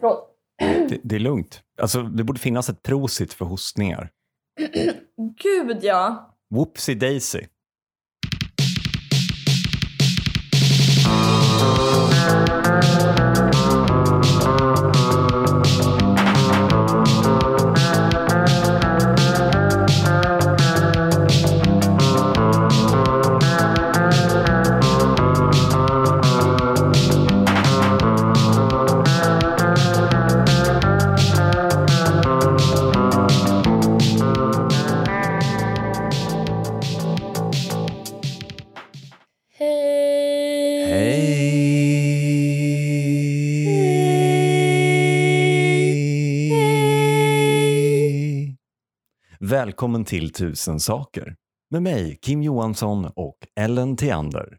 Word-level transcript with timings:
Förlåt. 0.00 0.26
Det, 0.88 1.00
det 1.02 1.14
är 1.14 1.20
lugnt. 1.20 1.62
Alltså, 1.80 2.02
det 2.02 2.24
borde 2.24 2.40
finnas 2.40 2.68
ett 2.68 2.82
prosit 2.82 3.32
för 3.32 3.44
hostningar. 3.44 4.10
Gud 5.42 5.78
ja. 5.82 6.36
Whoopsie 6.50 6.94
daisy. 6.94 7.40
Välkommen 49.60 50.04
till 50.04 50.32
Tusen 50.32 50.80
saker 50.80 51.36
med 51.70 51.82
mig, 51.82 52.18
Kim 52.22 52.42
Johansson 52.42 53.10
och 53.16 53.36
Ellen 53.60 53.96
Theander. 53.96 54.58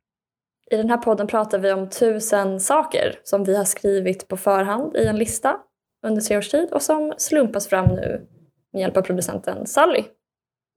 I 0.71 0.77
den 0.77 0.89
här 0.89 0.97
podden 0.97 1.27
pratar 1.27 1.59
vi 1.59 1.71
om 1.71 1.89
tusen 1.89 2.59
saker 2.59 3.19
som 3.23 3.43
vi 3.43 3.57
har 3.57 3.63
skrivit 3.63 4.27
på 4.27 4.37
förhand 4.37 4.95
i 4.95 5.05
en 5.05 5.15
lista 5.15 5.57
under 6.05 6.21
tre 6.21 6.37
års 6.37 6.49
tid 6.49 6.69
och 6.71 6.81
som 6.81 7.13
slumpas 7.17 7.67
fram 7.67 7.85
nu 7.85 8.27
med 8.73 8.81
hjälp 8.81 8.97
av 8.97 9.01
producenten 9.01 9.67
Sally. 9.67 10.03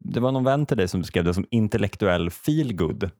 Det 0.04 0.20
var 0.20 0.32
någon 0.32 0.44
vän 0.44 0.66
till 0.66 0.76
dig 0.76 0.88
som 0.88 1.00
beskrev 1.00 1.24
det 1.24 1.34
som 1.34 1.46
intellektuell 1.50 2.30
feelgood. 2.30 3.10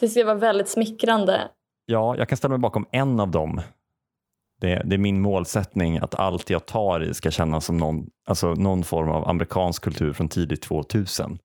Det 0.00 0.24
vara 0.24 0.34
väldigt 0.34 0.68
smickrande. 0.68 1.48
Ja, 1.86 2.16
jag 2.16 2.28
kan 2.28 2.38
ställa 2.38 2.52
mig 2.52 2.60
bakom 2.60 2.86
en 2.92 3.20
av 3.20 3.30
dem. 3.30 3.60
Det, 4.60 4.82
det 4.84 4.96
är 4.96 4.98
min 4.98 5.20
målsättning 5.20 5.98
att 5.98 6.14
allt 6.14 6.50
jag 6.50 6.66
tar 6.66 7.02
i 7.02 7.14
ska 7.14 7.30
kännas 7.30 7.64
som 7.64 7.76
någon, 7.76 8.06
alltså 8.26 8.54
någon 8.54 8.84
form 8.84 9.08
av 9.08 9.28
amerikansk 9.28 9.82
kultur 9.82 10.12
från 10.12 10.28
tidigt 10.28 10.62
2000. 10.62 11.38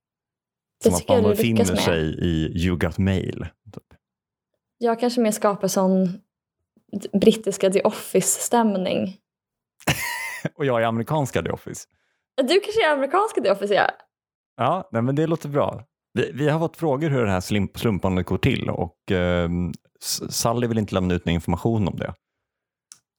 Det 0.83 0.89
Som 0.89 0.95
att 0.95 1.07
man 1.23 1.31
befinner 1.31 1.65
med. 1.71 1.79
sig 1.79 2.01
i 2.01 2.65
You 2.65 2.77
Got 2.77 2.97
Mail. 2.97 3.47
Typ. 3.73 3.83
Jag 4.77 4.99
kanske 4.99 5.21
mer 5.21 5.31
skapar 5.31 5.67
sån 5.67 6.21
brittiska 7.21 7.69
The 7.69 7.81
Office-stämning. 7.81 9.17
Och 10.55 10.65
jag 10.65 10.81
är 10.81 10.85
amerikanska 10.85 11.41
The 11.41 11.49
Office. 11.49 11.87
Du 12.37 12.59
kanske 12.59 12.85
är 12.87 12.93
amerikanska 12.93 13.41
The 13.41 13.51
Office, 13.51 13.73
ja. 13.73 13.91
Ja, 14.57 14.89
nej, 14.91 15.01
men 15.01 15.15
det 15.15 15.27
låter 15.27 15.49
bra. 15.49 15.83
Vi, 16.13 16.31
vi 16.33 16.49
har 16.49 16.59
fått 16.59 16.77
frågor 16.77 17.09
hur 17.09 17.25
det 17.25 17.31
här 17.31 17.41
slump, 17.41 17.79
slumpandet 17.79 18.25
går 18.25 18.37
till 18.37 18.69
och 18.69 19.11
eh, 19.11 19.49
Sally 20.29 20.67
vill 20.67 20.77
inte 20.77 20.93
lämna 20.93 21.13
ut 21.13 21.25
någon 21.25 21.33
information 21.33 21.87
om 21.87 21.95
det. 21.97 22.13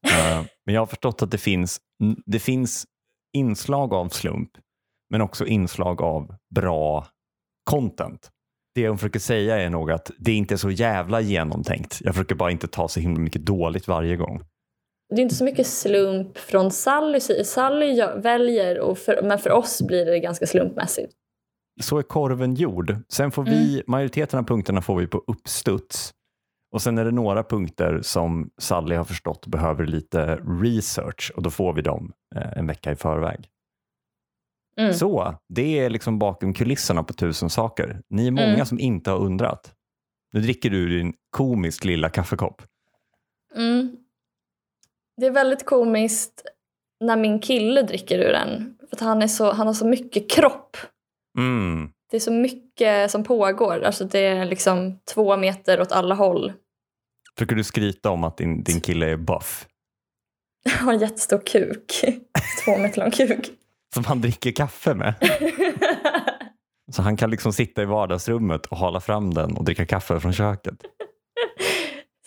Eh, 0.07 0.45
men 0.67 0.75
jag 0.75 0.81
har 0.81 0.87
förstått 0.87 1.23
att 1.23 1.31
det 1.31 1.39
finns, 1.39 1.81
det 2.27 2.39
finns 2.39 2.87
inslag 3.37 3.95
av 3.95 4.09
slump 4.09 4.51
men 5.11 5.21
också 5.21 5.47
inslag 5.47 6.03
av 6.03 6.35
bra 6.55 7.07
content. 7.71 8.31
Det 8.75 8.89
hon 8.89 8.99
försöker 8.99 9.19
säga 9.19 9.57
är 9.61 9.71
nog 9.71 9.91
att 9.91 10.11
det 10.19 10.33
inte 10.33 10.55
är 10.55 10.57
så 10.57 10.71
jävla 10.71 11.21
genomtänkt. 11.21 11.99
Jag 12.01 12.15
försöker 12.15 12.35
bara 12.35 12.51
inte 12.51 12.69
ta 12.69 12.89
så 12.89 13.01
himla 13.01 13.21
mycket 13.21 13.47
dåligt 13.47 13.89
varje 13.89 14.17
gång. 14.17 14.43
Det 15.15 15.21
är 15.21 15.23
inte 15.23 15.35
så 15.35 15.45
mycket 15.45 15.67
slump 15.67 16.39
från 16.39 16.71
Sally. 16.71 17.21
Sally 17.45 18.03
väljer, 18.17 18.81
och 18.81 18.99
för, 18.99 19.23
men 19.23 19.39
för 19.39 19.51
oss 19.51 19.83
blir 19.83 20.07
det 20.07 20.19
ganska 20.19 20.47
slumpmässigt. 20.47 21.13
så 21.83 21.99
är 21.99 22.03
korven 22.03 22.55
gjord. 22.55 22.97
Sen 23.09 23.31
får 23.31 23.43
vi, 23.45 23.83
majoriteten 23.87 24.39
av 24.39 24.45
punkterna 24.45 24.83
får 24.83 24.97
vi 24.97 25.07
på 25.07 25.25
uppstuds. 25.27 26.13
Och 26.77 26.83
sen 26.83 26.99
är 26.99 27.05
det 27.05 27.11
några 27.11 27.43
punkter 27.45 28.01
som 28.03 28.51
Sally 28.59 28.95
har 28.95 29.05
förstått 29.05 29.47
behöver 29.47 29.87
lite 29.87 30.37
research 30.63 31.33
och 31.37 31.43
då 31.43 31.51
får 31.51 31.73
vi 31.73 31.83
dem 31.83 32.13
eh, 32.37 32.59
en 32.59 32.67
vecka 32.67 32.93
i 32.93 32.97
förväg. 32.97 33.49
Mm. 34.81 34.93
Så, 34.95 35.35
det 35.49 35.79
är 35.79 35.91
liksom 35.91 36.19
bakom 36.19 36.55
kulisserna 36.55 37.03
på 37.03 37.13
tusen 37.13 37.51
saker. 37.51 38.03
Ni 38.11 38.27
är 38.27 38.31
många 38.31 38.47
Mm. 38.55 38.67
som 38.67 38.81
inte 38.81 39.11
har 39.11 39.19
undrat. 39.19 39.73
Nu 40.33 40.41
dricker 40.41 40.71
du 40.71 40.89
din 40.89 41.15
komiskt 41.31 41.85
lilla 41.85 42.09
kaffekopp. 42.09 42.63
Mm. 43.55 43.97
Det 45.17 45.27
är 45.27 45.31
väldigt 45.31 45.67
komiskt 45.67 46.43
när 47.05 47.17
min 47.17 47.41
kille 47.41 47.83
dricker 47.83 48.19
ur 48.19 48.33
den. 48.33 48.79
För 48.99 49.05
han, 49.05 49.23
är 49.23 49.27
så, 49.27 49.53
han 49.53 49.67
har 49.67 49.75
så 49.75 49.87
mycket 49.87 50.31
kropp. 50.31 50.77
Mm. 51.39 51.91
Det 52.11 52.17
är 52.17 52.21
så 52.21 52.33
mycket 52.33 53.11
som 53.11 53.25
pågår. 53.25 53.83
Alltså 53.83 54.05
det 54.05 54.27
är 54.27 54.45
liksom 54.45 54.99
två 55.15 55.37
meter 55.37 55.81
åt 55.81 55.93
alla 55.93 56.15
håll. 56.15 56.53
Försöker 57.39 57.57
du 57.57 57.65
skryta 57.65 58.11
om 58.11 58.25
att 58.25 58.37
din, 58.37 58.63
din 58.63 58.81
kille 58.81 59.07
är 59.07 59.17
buff? 59.17 59.67
Han 60.69 60.87
har 60.87 60.95
en 60.95 61.01
jättestor 61.01 61.43
kuk. 61.47 62.05
två 62.65 62.79
meter 62.79 63.01
lång 63.01 63.11
kuk. 63.11 63.51
Som 63.95 64.05
han 64.05 64.21
dricker 64.21 64.53
kaffe 64.53 64.95
med. 64.95 65.15
Så 66.93 67.03
han 67.03 67.17
kan 67.17 67.31
liksom 67.31 67.53
sitta 67.53 67.83
i 67.83 67.85
vardagsrummet 67.85 68.67
och 68.67 68.77
hala 68.77 69.01
fram 69.01 69.35
den 69.35 69.57
och 69.57 69.65
dricka 69.65 69.87
kaffe 69.87 70.21
från 70.21 70.33
köket. 70.33 70.75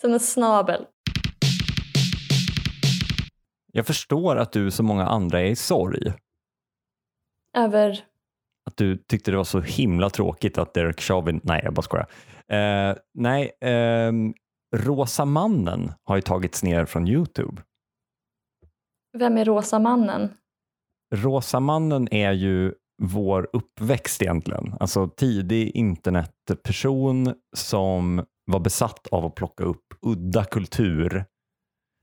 Som 0.00 0.12
en 0.12 0.20
snabel. 0.20 0.86
Jag 3.72 3.86
förstår 3.86 4.36
att 4.36 4.52
du 4.52 4.70
som 4.70 4.86
många 4.86 5.06
andra 5.06 5.40
är 5.40 5.44
i 5.44 5.56
sorg. 5.56 6.12
Över... 7.56 8.04
Att 8.66 8.76
du 8.76 8.96
tyckte 8.96 9.30
det 9.30 9.36
var 9.36 9.44
så 9.44 9.60
himla 9.60 10.10
tråkigt 10.10 10.58
att 10.58 10.74
Derek 10.74 11.00
Chauvin, 11.00 11.40
nej 11.44 11.60
jag 11.64 11.74
bara 11.74 11.82
skojar. 11.82 12.06
Eh, 12.48 12.96
nej, 13.14 13.50
ehm, 13.60 14.34
Rosa 14.76 15.24
mannen 15.24 15.92
har 16.04 16.16
ju 16.16 16.22
tagits 16.22 16.62
ner 16.62 16.84
från 16.84 17.08
Youtube. 17.08 17.62
Vem 19.18 19.38
är 19.38 19.44
Rosa 19.44 19.78
mannen? 19.78 20.28
Rosa 21.14 21.60
mannen 21.60 22.08
är 22.10 22.32
ju 22.32 22.74
vår 23.02 23.48
uppväxt 23.52 24.22
egentligen. 24.22 24.74
Alltså 24.80 25.08
tidig 25.08 25.70
internetperson 25.76 27.34
som 27.56 28.24
var 28.44 28.60
besatt 28.60 29.06
av 29.06 29.24
att 29.24 29.34
plocka 29.34 29.64
upp 29.64 29.86
udda 30.02 30.44
kultur. 30.44 31.24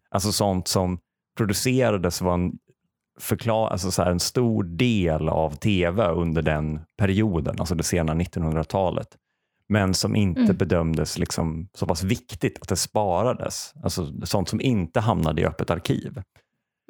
Alltså 0.09 0.31
sånt 0.31 0.67
som 0.67 0.99
producerades 1.37 2.21
var 2.21 2.33
en, 2.33 2.57
förklar, 3.19 3.67
alltså 3.67 3.91
så 3.91 4.03
en 4.03 4.19
stor 4.19 4.63
del 4.63 5.29
av 5.29 5.55
tv 5.55 6.07
under 6.07 6.41
den 6.41 6.79
perioden, 6.97 7.55
alltså 7.59 7.75
det 7.75 7.83
sena 7.83 8.13
1900-talet. 8.13 9.17
Men 9.69 9.93
som 9.93 10.15
inte 10.15 10.41
Mm. 10.41 10.55
bedömdes 10.57 11.17
liksom 11.17 11.69
så 11.73 11.85
pass 11.85 12.03
viktigt 12.03 12.59
att 12.61 12.67
det 12.69 12.75
sparades. 12.75 13.73
Alltså 13.83 14.25
sånt 14.25 14.49
som 14.49 14.61
inte 14.61 14.99
hamnade 14.99 15.41
i 15.41 15.45
öppet 15.45 15.69
arkiv. 15.69 16.21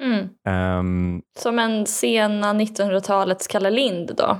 Mm. 0.02 0.28
Ehm, 0.48 1.22
Som 1.38 1.58
en 1.58 1.86
sena 1.86 2.52
1900-talets 2.52 3.46
Kalle 3.46 3.70
Lind 3.70 4.10
då. 4.16 4.36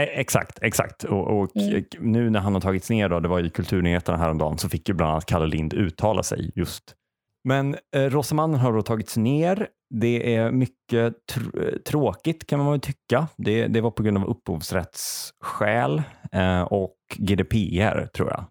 E- 0.00 0.20
Exakt, 0.20 0.58
exakt. 0.62 1.04
Och, 1.04 1.38
och 1.40 1.56
Mm. 1.56 1.84
nu 2.00 2.30
när 2.30 2.40
han 2.40 2.54
har 2.54 2.60
tagits 2.60 2.90
ner, 2.90 3.08
då, 3.08 3.20
det 3.20 3.28
var 3.28 3.40
i 3.40 3.50
Kulturnyheterna 3.50 4.18
häromdagen, 4.18 4.58
så 4.58 4.68
fick 4.68 4.88
ju 4.88 4.94
bland 4.94 5.12
annat 5.12 5.26
Kalle 5.26 5.46
Lind 5.46 5.74
uttala 5.74 6.22
sig 6.22 6.50
just. 6.54 6.94
Men 7.44 7.76
eh, 7.96 8.10
Rosamannen 8.10 8.60
har 8.60 8.72
då 8.72 8.82
tagits 8.82 9.16
ner. 9.16 9.68
Det 9.90 10.34
är 10.36 10.50
mycket 10.50 11.14
tr- 11.32 11.66
eh, 11.66 11.78
tråkigt 11.78 12.46
kan 12.46 12.58
man 12.58 12.70
väl 12.70 12.80
tycka. 12.80 13.28
Det, 13.36 13.66
det 13.66 13.80
var 13.80 13.90
på 13.90 14.02
grund 14.02 14.18
av 14.18 14.24
upphovsrättsskäl 14.24 16.02
eh, 16.32 16.62
och 16.62 16.96
GDPR 17.16 18.06
tror 18.06 18.30
jag. 18.30 18.44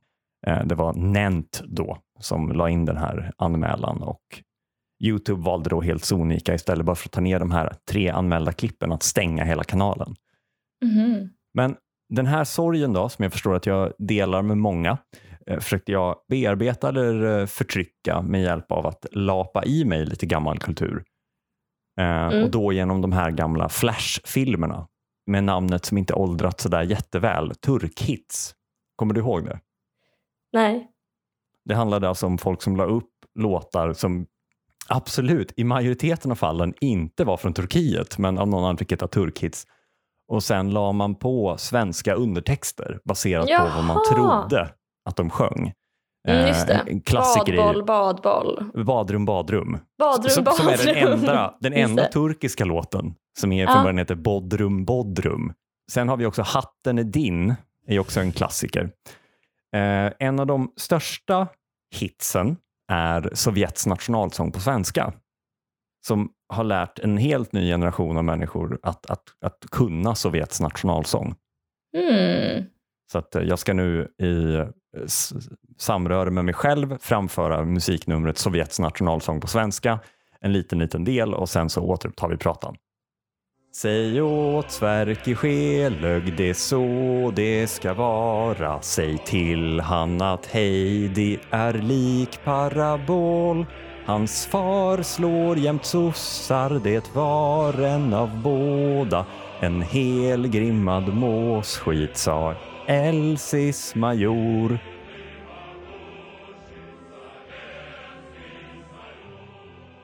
Eh, 0.48 0.66
det 0.66 0.76
var 0.76 0.94
Nent 0.94 1.62
då 1.66 1.98
som 2.20 2.52
la 2.52 2.70
in 2.70 2.86
den 2.86 2.98
här 2.98 3.32
anmälan 3.38 4.04
och 4.04 4.44
Youtube 5.04 5.42
valde 5.42 5.70
då 5.70 5.82
helt 5.82 6.06
sonika 6.06 6.54
istället 6.54 6.86
bara 6.86 6.96
för 6.96 7.08
att 7.08 7.12
ta 7.12 7.22
ner 7.22 7.40
de 7.40 7.52
här 7.52 7.76
tre 7.92 8.10
anmälda 8.10 8.52
klippen 8.52 8.92
att 8.92 9.04
stänga 9.04 9.44
hela 9.44 9.64
kanalen. 9.64 10.16
Mhm. 10.86 11.30
Men 11.54 11.76
den 12.10 12.26
här 12.26 12.44
sorgen 12.44 12.94
då, 12.94 13.10
som 13.10 13.24
jag 13.24 13.32
förstår 13.32 13.56
att 13.56 13.66
jag 13.66 13.94
delar 13.98 14.42
med 14.42 14.58
många, 14.58 14.98
försökte 15.60 15.92
jag 15.92 16.16
bearbeta 16.30 16.90
eller 16.90 17.40
eh, 17.40 17.46
förtrycka 17.46 18.22
med 18.22 18.42
hjälp 18.44 18.72
av 18.72 18.88
att 18.88 19.06
lapa 19.12 19.66
i 19.66 19.86
mig 19.86 20.06
lite 20.06 20.26
gammal 20.26 20.60
kultur. 20.60 21.04
Eh, 22.00 22.06
Mm. 22.28 22.44
Och 22.44 22.52
då 22.52 22.74
genom 22.74 23.02
de 23.02 23.12
här 23.12 23.32
gamla 23.32 23.70
Flash-filmerna 23.70 24.88
med 25.28 25.44
namnet 25.44 25.86
som 25.86 25.98
inte 25.98 26.14
åldrats 26.14 26.64
sådär 26.64 26.82
jätteväl, 26.82 27.56
Turkhits. 27.56 28.56
Kommer 28.96 29.14
du 29.14 29.22
ihåg 29.22 29.46
det? 29.46 29.60
Nej. 30.54 30.90
Det 31.66 31.76
handlade 31.76 32.10
alltså 32.10 32.26
om 32.26 32.38
folk 32.38 32.62
som 32.62 32.76
la 32.76 32.84
upp 32.86 33.10
låtar 33.40 33.94
som 33.94 34.26
absolut 34.88 35.54
i 35.58 35.64
majoriteten 35.64 36.32
av 36.32 36.36
fallen 36.36 36.74
inte 36.82 37.24
var 37.24 37.38
från 37.38 37.54
Turkiet 37.54 38.18
men 38.18 38.38
av 38.38 38.48
någon 38.48 38.60
anledning 38.60 38.78
fick 38.78 38.92
heta 38.92 39.08
turkhits. 39.08 39.66
Och 40.28 40.44
sen 40.44 40.70
la 40.70 40.92
man 40.92 41.16
på 41.16 41.56
svenska 41.58 42.14
undertexter 42.14 43.00
baserat 43.06 43.48
på 43.48 43.64
vad 43.76 43.84
man 43.84 43.98
Jaha. 44.12 44.16
trodde 44.16 44.74
att 45.10 45.16
de 45.16 45.30
sjöng. 45.30 45.74
Mm, 46.28 46.48
just 46.48 46.68
det. 46.68 46.74
Eh, 46.74 46.82
En 46.88 47.02
klassiker 47.02 47.56
badboll, 47.58 47.80
i 47.80 47.84
badboll. 47.84 48.84
Badrum, 48.86 49.26
badrum. 49.26 49.78
Badrum, 50.00 50.30
som, 50.30 50.46
som 50.46 50.68
är 50.68 50.78
den 50.78 50.96
badrum. 50.96 51.14
enda, 51.20 51.58
den 51.60 51.74
enda 51.74 52.04
det. 52.04 52.12
turkiska 52.12 52.66
låten 52.66 53.16
som 53.40 53.52
är 53.52 53.64
Ja. 53.66 53.74
från 53.74 53.84
början 53.84 53.98
heter 53.98 54.16
Bodrum, 54.16 54.86
Bodrum. 54.86 55.54
Sen 55.92 56.10
har 56.10 56.18
vi 56.18 56.26
också 56.26 56.42
Hatten 56.42 57.00
är 57.00 57.04
din, 57.04 57.56
är 57.88 58.00
också 58.00 58.20
en 58.20 58.32
klassiker. 58.32 58.92
Eh, 59.76 60.12
en 60.20 60.40
av 60.40 60.48
de 60.48 60.74
största 60.78 61.48
hitsen 61.96 62.58
är 62.92 63.30
Sovjets 63.34 63.86
nationalsång 63.88 64.52
på 64.52 64.60
svenska 64.60 65.14
som 66.08 66.30
har 66.54 66.64
lärt 66.64 67.00
en 67.00 67.18
helt 67.18 67.54
ny 67.54 67.68
generation 67.70 68.18
av 68.18 68.24
människor 68.24 68.80
att, 68.84 69.06
att, 69.06 69.24
att 69.46 69.58
kunna 69.72 70.16
Sovjets 70.16 70.62
nationalsång. 70.62 71.36
Mm. 71.98 72.64
Så 73.12 73.18
att 73.18 73.36
eh, 73.36 73.42
jag 73.44 73.60
ska 73.60 73.74
nu 73.74 74.02
i 74.22 74.58
samröre 75.78 76.32
med 76.32 76.46
mig 76.46 76.54
själv 76.54 76.98
framföra 77.02 77.66
musiknumret 77.66 78.38
Sovjets 78.38 78.80
nationalsång 78.80 79.42
på 79.42 79.48
svenska, 79.48 80.00
en 80.40 80.54
liten, 80.54 80.80
liten 80.80 81.04
del 81.04 81.34
och 81.34 81.50
sen 81.50 81.70
så 81.70 81.82
återupptar 81.82 82.28
vi 82.28 82.38
pratan. 82.38 82.76
Säg 83.76 84.22
åt 84.22 84.72
Sverker 84.72 85.36
Skelög 85.36 86.38
det 86.38 86.50
är 86.50 86.54
så 86.54 87.32
det 87.36 87.68
ska 87.68 87.94
vara. 87.94 88.82
Säg 88.82 89.18
till 89.18 89.80
han 89.80 90.22
att 90.22 90.46
Heidi 90.46 91.40
är 91.50 91.74
lik 91.74 92.44
parabol. 92.44 93.66
Hans 94.06 94.46
far 94.46 95.02
slår 95.02 95.58
jämt 95.58 95.86
sossar, 95.86 96.82
det 96.84 97.16
var 97.16 97.82
en 97.82 98.14
av 98.14 98.42
båda. 98.42 99.26
En 99.60 99.82
hel 99.82 100.48
grimmad 100.48 101.14
måsskit 101.14 102.18
sa 102.18 102.56
Elsis 102.88 103.96
major. 103.96 104.80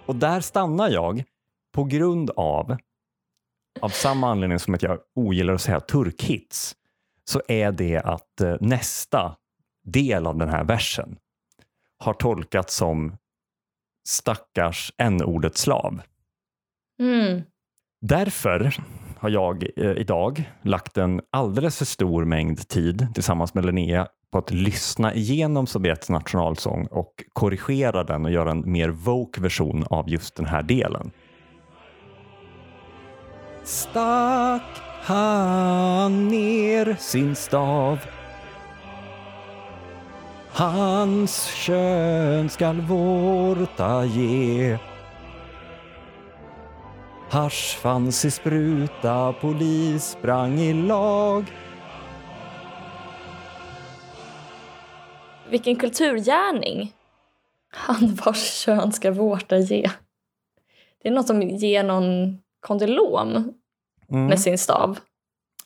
Och 0.05 0.15
där 0.15 0.41
stannar 0.41 0.89
jag 0.89 1.23
på 1.71 1.83
grund 1.83 2.29
av, 2.29 2.77
av 3.81 3.89
samma 3.89 4.31
anledning 4.31 4.59
som 4.59 4.73
att 4.73 4.83
jag 4.83 4.99
ogillar 5.15 5.53
att 5.53 5.61
säga 5.61 5.79
turkhits, 5.79 6.75
så 7.23 7.41
är 7.47 7.71
det 7.71 7.97
att 7.97 8.41
eh, 8.41 8.55
nästa 8.59 9.35
del 9.83 10.27
av 10.27 10.37
den 10.37 10.49
här 10.49 10.63
versen 10.63 11.17
har 11.97 12.13
tolkats 12.13 12.75
som 12.75 13.17
stackars 14.07 14.93
n-ordet 14.97 15.57
slav. 15.57 16.01
Mm. 16.99 17.41
Därför 18.01 18.73
har 19.19 19.29
jag 19.29 19.63
eh, 19.75 19.91
idag 19.91 20.51
lagt 20.61 20.97
en 20.97 21.21
alldeles 21.31 21.77
för 21.77 21.85
stor 21.85 22.25
mängd 22.25 22.67
tid 22.67 23.07
tillsammans 23.13 23.53
med 23.53 23.65
Linnea 23.65 24.07
på 24.31 24.37
att 24.37 24.51
lyssna 24.51 25.13
igenom 25.13 25.67
Sovjets 25.67 26.09
nationalsång 26.09 26.85
och 26.85 27.23
korrigera 27.33 28.03
den 28.03 28.25
och 28.25 28.31
göra 28.31 28.51
en 28.51 28.71
mer 28.71 28.89
woke 28.89 29.41
version 29.41 29.85
av 29.89 30.09
just 30.09 30.35
den 30.35 30.45
här 30.45 30.63
delen. 30.63 31.11
Stack 33.63 34.81
han 35.01 36.27
ner 36.27 36.95
sin 36.99 37.35
stav 37.35 37.99
Hans 40.51 41.45
kön 41.45 42.49
skall 42.49 42.81
vårta 42.81 44.05
ge 44.05 44.77
Hasch 47.31 47.77
fanns 47.77 48.25
i 48.25 48.31
spruta, 48.31 49.33
polis 49.33 50.03
sprang 50.03 50.59
i 50.59 50.73
lag. 50.73 51.45
Vilken 55.49 55.75
kulturgärning. 55.75 56.93
Han 57.71 58.15
vars 58.25 58.53
kön 58.65 58.91
ska 58.91 59.11
vårta 59.11 59.57
ge. 59.57 59.89
Det 61.01 61.07
är 61.09 61.11
något 61.13 61.27
som 61.27 61.41
ger 61.41 61.83
någon 61.83 62.37
kondylom 62.59 63.53
Mm, 64.11 64.25
med 64.25 64.39
sin 64.41 64.57
stav. 64.57 64.99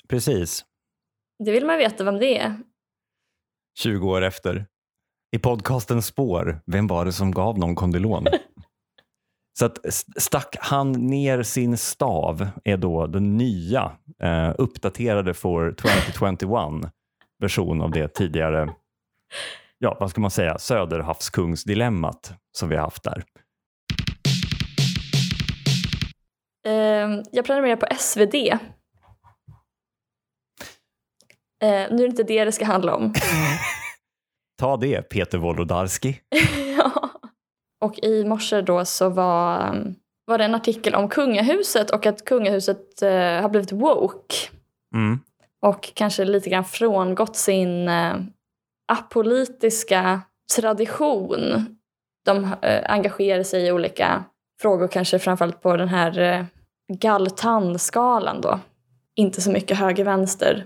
precis. 0.09 0.66
Det 1.44 1.51
vill 1.51 1.66
man 1.66 1.77
veta 1.77 2.04
vem 2.04 2.19
det 2.19 2.38
är. 2.38 2.56
20 3.77 4.09
år 4.09 4.21
efter. 4.21 4.66
I 5.31 5.39
podcasten 5.39 6.01
Spår, 6.01 6.62
vem 6.66 6.88
var 6.88 7.06
det 7.06 7.12
som 7.12 7.31
gav 7.31 7.59
någon 7.59 7.75
kondylon? 7.75 8.25
Så 9.59 9.65
att 9.65 9.85
st- 9.85 10.21
stack 10.21 10.55
han 10.59 10.91
ner 10.91 11.44
sin 11.44 11.77
stav 11.77 12.47
är 12.63 12.77
då 12.77 13.07
den 13.07 13.38
nya 13.38 13.91
eh, 14.23 14.51
uppdaterade 14.57 15.33
för 15.33 15.71
2021 15.73 16.91
version 17.39 17.81
av 17.81 17.91
det 17.91 18.07
tidigare, 18.07 18.73
ja 19.77 19.97
vad 20.00 20.09
ska 20.09 20.21
man 20.21 20.31
säga, 20.31 20.57
söderhavskungsdilemmat 20.57 22.33
som 22.57 22.69
vi 22.69 22.75
har 22.75 22.83
haft 22.83 23.03
där. 23.03 23.23
Eh, 26.67 27.21
jag 27.31 27.45
prenumererar 27.45 27.75
på 27.75 27.88
SvD. 27.99 28.35
Eh, 28.44 28.49
nu 31.61 31.69
är 31.71 31.97
det 31.97 32.06
inte 32.06 32.23
det 32.23 32.45
det 32.45 32.51
ska 32.51 32.65
handla 32.65 32.95
om. 32.95 33.13
Ta 34.59 34.77
det 34.77 35.01
Peter 35.01 35.38
Wolodarski. 35.38 36.19
Och 37.83 38.00
i 38.03 38.24
morse 38.24 38.62
då 38.62 38.85
så 38.85 39.09
var, 39.09 39.75
var 40.25 40.38
det 40.38 40.44
en 40.44 40.56
artikel 40.56 40.95
om 40.95 41.09
kungahuset 41.09 41.89
och 41.89 42.06
att 42.06 42.25
kungahuset 42.25 43.01
eh, 43.01 43.41
har 43.41 43.50
blivit 43.50 43.71
woke. 43.71 44.35
Mm. 44.95 45.19
och 45.62 45.94
kanske 45.94 46.25
lite 46.25 46.50
grann 46.50 46.65
frångått 46.65 47.35
sin 47.35 47.88
eh, 47.88 48.15
apolitiska 48.88 50.21
tradition. 50.56 51.65
De 52.25 52.44
eh, 52.62 52.91
engagerar 52.91 53.44
sig 53.44 53.68
i 53.68 53.71
olika 53.71 54.24
frågor, 54.62 54.88
kanske 54.88 55.19
framförallt 55.19 55.62
på 55.62 55.77
den 55.77 55.88
här 55.88 56.19
eh, 56.19 56.45
Galtan-skalan 56.94 58.41
då. 58.41 58.59
Inte 59.15 59.41
så 59.41 59.51
mycket 59.51 59.77
höger-vänster. 59.77 60.65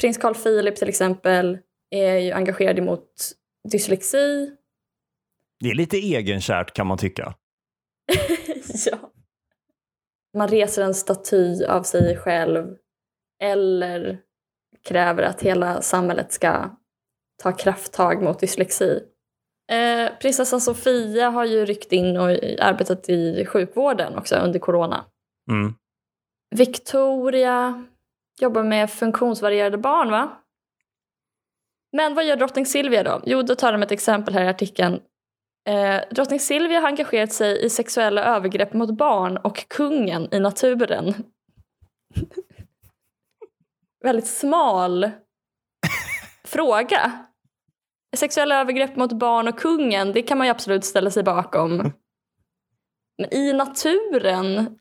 Prins 0.00 0.18
Carl 0.18 0.34
Philip 0.34 0.76
till 0.76 0.88
exempel 0.88 1.58
är 1.90 2.18
ju 2.18 2.32
engagerad 2.32 2.78
emot 2.78 3.32
dyslexi. 3.72 4.56
Det 5.60 5.70
är 5.70 5.74
lite 5.74 5.96
egenkärt 5.96 6.72
kan 6.72 6.86
man 6.86 6.98
tycka. 6.98 7.34
ja. 8.86 9.12
Man 10.36 10.48
reser 10.48 10.82
en 10.82 10.94
staty 10.94 11.64
av 11.64 11.82
sig 11.82 12.16
själv 12.16 12.76
eller 13.42 14.20
kräver 14.84 15.22
att 15.22 15.42
hela 15.42 15.82
samhället 15.82 16.32
ska 16.32 16.70
ta 17.42 17.52
krafttag 17.52 18.22
mot 18.22 18.40
dyslexi. 18.40 19.02
Eh, 19.72 20.18
prinsessan 20.20 20.60
Sofia 20.60 21.30
har 21.30 21.44
ju 21.44 21.64
ryckt 21.64 21.92
in 21.92 22.16
och 22.16 22.28
arbetat 22.60 23.08
i 23.08 23.46
sjukvården 23.46 24.18
också 24.18 24.36
under 24.36 24.58
corona. 24.58 25.04
Mm. 25.50 25.74
Victoria 26.56 27.86
jobbar 28.40 28.62
med 28.62 28.90
funktionsvarierade 28.90 29.78
barn, 29.78 30.10
va? 30.10 30.42
Men 31.92 32.14
vad 32.14 32.26
gör 32.26 32.36
drottning 32.36 32.66
Silvia 32.66 33.02
då? 33.02 33.22
Jo, 33.26 33.42
då 33.42 33.54
tar 33.54 33.72
de 33.72 33.82
ett 33.82 33.92
exempel 33.92 34.34
här 34.34 34.44
i 34.44 34.48
artikeln. 34.48 35.00
Eh, 35.66 36.00
drottning 36.10 36.40
Silvia 36.40 36.80
har 36.80 36.88
engagerat 36.88 37.32
sig 37.32 37.64
i 37.64 37.70
sexuella 37.70 38.24
övergrepp 38.24 38.72
mot 38.72 38.90
barn 38.90 39.36
och 39.36 39.68
kungen 39.68 40.34
i 40.34 40.40
naturen. 40.40 41.14
Väldigt 44.02 44.26
smal 44.26 45.10
fråga. 46.44 47.26
Sexuella 48.16 48.60
övergrepp 48.60 48.96
mot 48.96 49.12
barn 49.12 49.48
och 49.48 49.58
kungen, 49.58 50.12
det 50.12 50.22
kan 50.22 50.38
man 50.38 50.46
ju 50.46 50.50
absolut 50.50 50.84
ställa 50.84 51.10
sig 51.10 51.22
bakom. 51.22 51.92
Men 53.18 53.34
i 53.34 53.52
naturen? 53.52 54.78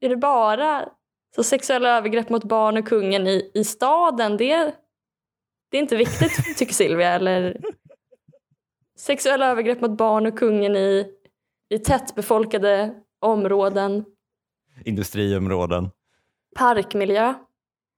är 0.00 0.08
det 0.08 0.16
bara 0.16 0.88
så 1.36 1.42
sexuella 1.42 1.96
övergrepp 1.96 2.28
mot 2.28 2.44
barn 2.44 2.76
och 2.76 2.88
kungen 2.88 3.26
i, 3.26 3.50
i 3.54 3.64
staden? 3.64 4.36
Det, 4.36 4.56
det 5.70 5.76
är 5.76 5.82
inte 5.82 5.96
viktigt, 5.96 6.58
tycker 6.58 6.74
Silvia. 6.74 7.12
Eller 7.12 7.60
sexuella 9.06 9.46
övergrepp 9.50 9.80
mot 9.80 9.96
barn 9.98 10.26
och 10.26 10.38
kungen 10.38 10.76
i, 10.76 11.06
i 11.74 11.78
tättbefolkade 11.78 12.94
områden, 13.20 14.04
Industriområden. 14.84 15.90
parkmiljö. 16.56 17.34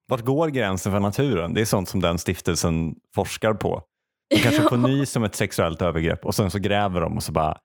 Vart 0.08 0.20
går 0.24 0.48
gränsen 0.48 0.92
för 0.92 1.00
naturen? 1.00 1.54
Det 1.54 1.60
är 1.60 1.64
sånt 1.64 1.88
som 1.88 2.00
den 2.00 2.18
stiftelsen 2.18 2.94
forskar 3.14 3.54
på. 3.54 3.82
De 4.30 4.36
kanske 4.36 4.62
får 4.62 4.76
nys 4.88 5.16
om 5.16 5.24
ett 5.24 5.34
sexuellt 5.34 5.82
övergrepp 5.82 6.24
och 6.26 6.34
sen 6.34 6.50
så 6.50 6.58
gräver 6.58 7.00
de 7.00 7.16
och 7.16 7.22
så 7.22 7.32
bara 7.32 7.58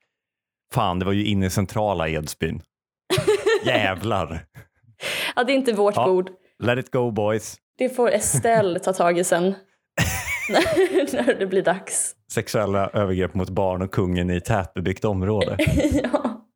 Fan, 0.74 1.00
det 1.00 1.06
var 1.06 1.12
ju 1.14 1.26
inne 1.26 1.46
i 1.46 1.50
centrala 1.50 2.10
Edsbyn. 2.10 2.62
Jävlar. 3.66 4.46
Ja, 5.36 5.44
det 5.44 5.54
är 5.54 5.56
inte 5.56 5.74
vårt 5.74 5.96
Ja. 5.96 6.06
bord. 6.06 6.30
Let 6.60 6.80
it 6.80 6.92
go 6.92 7.12
boys. 7.12 7.56
Det 7.78 7.90
får 7.90 8.12
Estelle 8.12 8.80
ta 8.80 8.94
tag 8.94 9.20
i 9.20 9.24
sen. 9.24 9.56
när, 11.14 11.40
det 11.40 11.46
blir 11.46 11.62
dags. 11.62 12.16
Sexuella 12.32 12.90
övergrepp 12.90 13.34
mot 13.34 13.50
barn 13.50 13.82
och 13.82 13.92
kungen 13.92 14.30
i 14.30 14.42
tätbebyggt 14.42 15.06
område. 15.06 15.58
ja. 16.04 16.48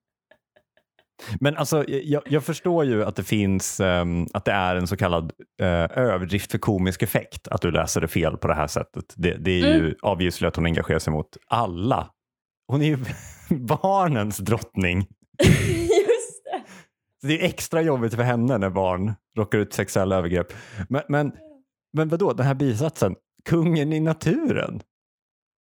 Men 1.40 1.58
alltså, 1.58 1.90
jag, 1.90 2.24
jag 2.26 2.44
förstår 2.44 2.86
ju 2.86 3.04
att 3.04 3.16
det 3.16 3.24
finns, 3.24 3.80
um, 3.80 4.28
att 4.34 4.46
det 4.46 4.52
är 4.52 4.76
en 4.76 4.88
så 4.88 4.98
kallad 4.98 5.32
uh, 5.62 5.68
överdrift 5.98 6.52
för 6.52 6.58
komisk 6.58 7.04
effekt 7.04 7.48
att 7.48 7.62
du 7.62 7.72
läser 7.72 8.02
det 8.02 8.08
fel 8.08 8.38
på 8.38 8.48
det 8.48 8.56
här 8.56 8.68
sättet. 8.68 9.14
Det, 9.16 9.38
det 9.38 9.52
är 9.52 9.66
mm. 9.66 9.86
ju 9.86 9.96
obviously 10.02 10.48
att 10.48 10.56
hon 10.56 10.66
engagerar 10.66 11.00
sig 11.00 11.14
mot 11.14 11.38
alla. 11.48 12.10
Hon 12.68 12.82
är 12.82 12.86
ju 12.86 12.98
barnens 13.50 14.38
drottning. 14.38 14.98
Just 15.40 16.44
det. 16.44 16.64
Så 17.22 17.28
det 17.28 17.42
är 17.42 17.46
extra 17.46 17.82
jobbigt 17.82 18.16
för 18.16 18.24
henne 18.24 18.58
när 18.58 18.70
barn 18.70 19.14
råkar 19.38 19.58
ut 19.58 19.74
sexuella 19.74 20.16
övergrepp. 20.16 20.54
Men, 20.90 21.02
men, 21.08 21.32
men 21.94 22.10
vadå, 22.10 22.34
den 22.34 22.46
här 22.46 22.54
bisatsen, 22.54 23.16
kungen 23.46 23.94
i 23.94 24.00
naturen? 24.00 24.82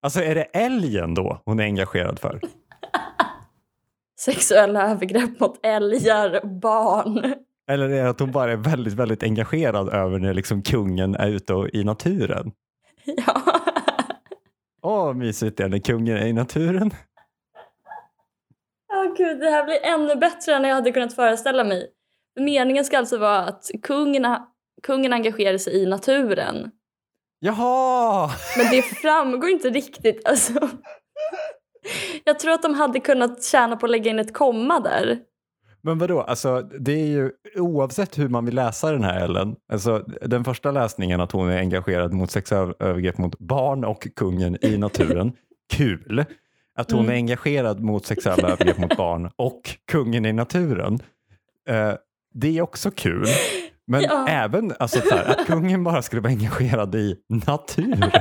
Alltså 0.03 0.21
är 0.23 0.35
det 0.35 0.43
älgen 0.43 1.15
då 1.15 1.43
hon 1.45 1.61
är 1.61 1.65
engagerad 1.65 2.19
för? 2.19 2.41
Sexuella 4.21 4.91
övergrepp 4.91 5.41
mot 5.41 5.67
älgar 5.67 6.45
och 6.45 6.49
barn. 6.49 7.35
Eller 7.69 7.89
är 7.89 8.05
det 8.05 8.11
att 8.11 8.21
hon 8.21 8.33
bara 8.33 8.53
är 8.53 8.57
väldigt, 8.57 8.95
väldigt 8.95 9.23
engagerad 9.23 9.89
över 9.89 10.19
när 10.19 10.35
liksom 10.35 10.63
kungen 10.63 11.15
är 11.15 11.29
ute 11.29 11.71
i 11.73 11.85
naturen? 11.85 12.53
Ja. 13.05 13.43
Åh, 14.83 15.15
mysigt 15.15 15.57
det 15.57 15.65
är 15.65 15.69
när 15.69 15.79
kungen 15.79 16.17
är 16.17 16.27
i 16.27 16.33
naturen. 16.33 16.91
Åh 18.93 18.99
oh, 18.99 19.17
gud, 19.17 19.41
det 19.41 19.51
här 19.51 19.65
blir 19.65 19.79
ännu 19.83 20.17
bättre 20.17 20.55
än 20.55 20.65
jag 20.65 20.75
hade 20.75 20.93
kunnat 20.93 21.15
föreställa 21.15 21.65
mig. 21.65 21.91
Meningen 22.41 22.85
ska 22.85 22.99
alltså 22.99 23.19
vara 23.19 23.39
att 23.39 23.71
kungen, 23.83 24.37
kungen 24.83 25.13
engagerar 25.13 25.59
sig 25.59 25.83
i 25.83 25.87
naturen. 25.87 26.71
Jaha! 27.45 28.31
Men 28.57 28.71
det 28.71 28.83
framgår 28.83 29.51
inte 29.51 29.71
riktigt. 29.71 30.23
Alltså. 30.25 30.69
Jag 32.25 32.39
tror 32.39 32.53
att 32.53 32.63
de 32.63 32.75
hade 32.75 33.01
kunnat 33.01 33.45
tjäna 33.45 33.77
på 33.77 33.87
att 33.87 33.91
lägga 33.91 34.11
in 34.11 34.19
ett 34.19 34.35
komma 34.35 34.81
där. 34.81 35.19
Men 35.83 35.99
vadå, 35.99 36.21
alltså, 36.21 36.63
det 36.63 36.93
är 36.93 37.07
ju 37.07 37.31
oavsett 37.57 38.19
hur 38.19 38.29
man 38.29 38.45
vill 38.45 38.55
läsa 38.55 38.93
den 38.93 39.05
här 39.05 39.25
Ellen. 39.25 39.57
Alltså, 39.73 39.99
den 40.23 40.45
första 40.45 40.71
läsningen 40.71 41.21
att 41.21 41.33
hon 41.33 41.49
är 41.49 41.59
engagerad 41.59 42.13
mot 42.13 42.31
sexövergrepp 42.31 43.19
mot 43.19 43.39
barn 43.39 43.85
och 43.85 44.09
kungen 44.17 44.65
i 44.65 44.77
naturen, 44.77 45.33
kul. 45.73 46.25
Att 46.75 46.91
hon 46.91 47.01
mm. 47.01 47.11
är 47.11 47.15
engagerad 47.15 47.81
mot 47.81 48.07
sexuella 48.07 48.49
övergrepp 48.49 48.79
mot 48.79 48.97
barn 48.97 49.31
och 49.37 49.77
kungen 49.91 50.27
i 50.27 50.33
naturen, 50.33 50.99
eh, 51.69 51.93
det 52.35 52.59
är 52.59 52.63
också 52.63 52.91
kul. 52.91 53.27
Men 53.87 54.03
ja. 54.03 54.29
även 54.29 54.73
alltså, 54.79 55.01
här, 55.11 55.25
att 55.25 55.47
kungen 55.47 55.85
bara 55.85 56.03
skulle 56.03 56.23
vara 56.23 56.33
engagerad 56.33 56.95
i 56.95 57.17
natur. 57.29 58.13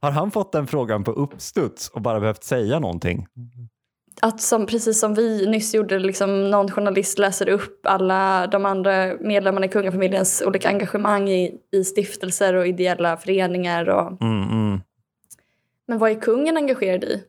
Har 0.00 0.10
han 0.10 0.30
fått 0.30 0.52
den 0.52 0.66
frågan 0.66 1.04
på 1.04 1.10
uppstuds 1.10 1.88
och 1.88 2.02
bara 2.02 2.20
behövt 2.20 2.44
säga 2.44 2.78
någonting? 2.78 3.26
Att 4.22 4.40
som, 4.40 4.66
precis 4.66 5.00
som 5.00 5.14
vi 5.14 5.46
nyss 5.46 5.74
gjorde, 5.74 5.98
liksom, 5.98 6.50
någon 6.50 6.70
journalist 6.70 7.18
läser 7.18 7.48
upp 7.48 7.86
alla 7.86 8.46
de 8.46 8.64
andra 8.64 9.14
medlemmarna 9.20 9.66
i 9.66 9.68
kungafamiljens 9.68 10.42
olika 10.46 10.68
engagemang 10.68 11.28
i, 11.28 11.54
i 11.72 11.84
stiftelser 11.84 12.54
och 12.54 12.66
ideella 12.66 13.16
föreningar. 13.16 13.88
Och... 13.88 14.22
Mm, 14.22 14.42
mm. 14.42 14.80
Men 15.86 15.98
vad 15.98 16.10
är 16.10 16.20
kungen 16.20 16.56
engagerad 16.56 17.04
i? 17.04 17.24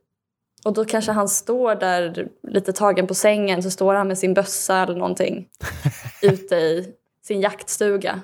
Och 0.65 0.73
då 0.73 0.85
kanske 0.85 1.11
han 1.11 1.29
står 1.29 1.75
där 1.75 2.27
lite 2.47 2.73
tagen 2.73 3.07
på 3.07 3.13
sängen 3.13 3.63
så 3.63 3.71
står 3.71 3.93
han 3.93 4.07
med 4.07 4.17
sin 4.17 4.33
bössa 4.33 4.77
eller 4.77 4.95
någonting 4.95 5.47
ute 6.21 6.55
i 6.55 6.93
sin 7.25 7.41
jaktstuga. 7.41 8.21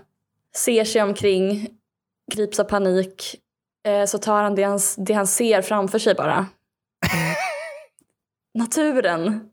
Ser 0.56 0.84
sig 0.84 1.02
omkring, 1.02 1.68
grips 2.32 2.60
av 2.60 2.64
panik. 2.64 3.36
Eh, 3.88 4.06
så 4.06 4.18
tar 4.18 4.44
han 4.44 4.56
det 4.56 4.64
han, 4.64 4.80
det 4.98 5.14
han 5.14 5.28
ser 5.28 5.62
framför 5.62 6.00
sig 6.00 6.16
bara. 6.16 6.46
Naturen. 8.54 9.50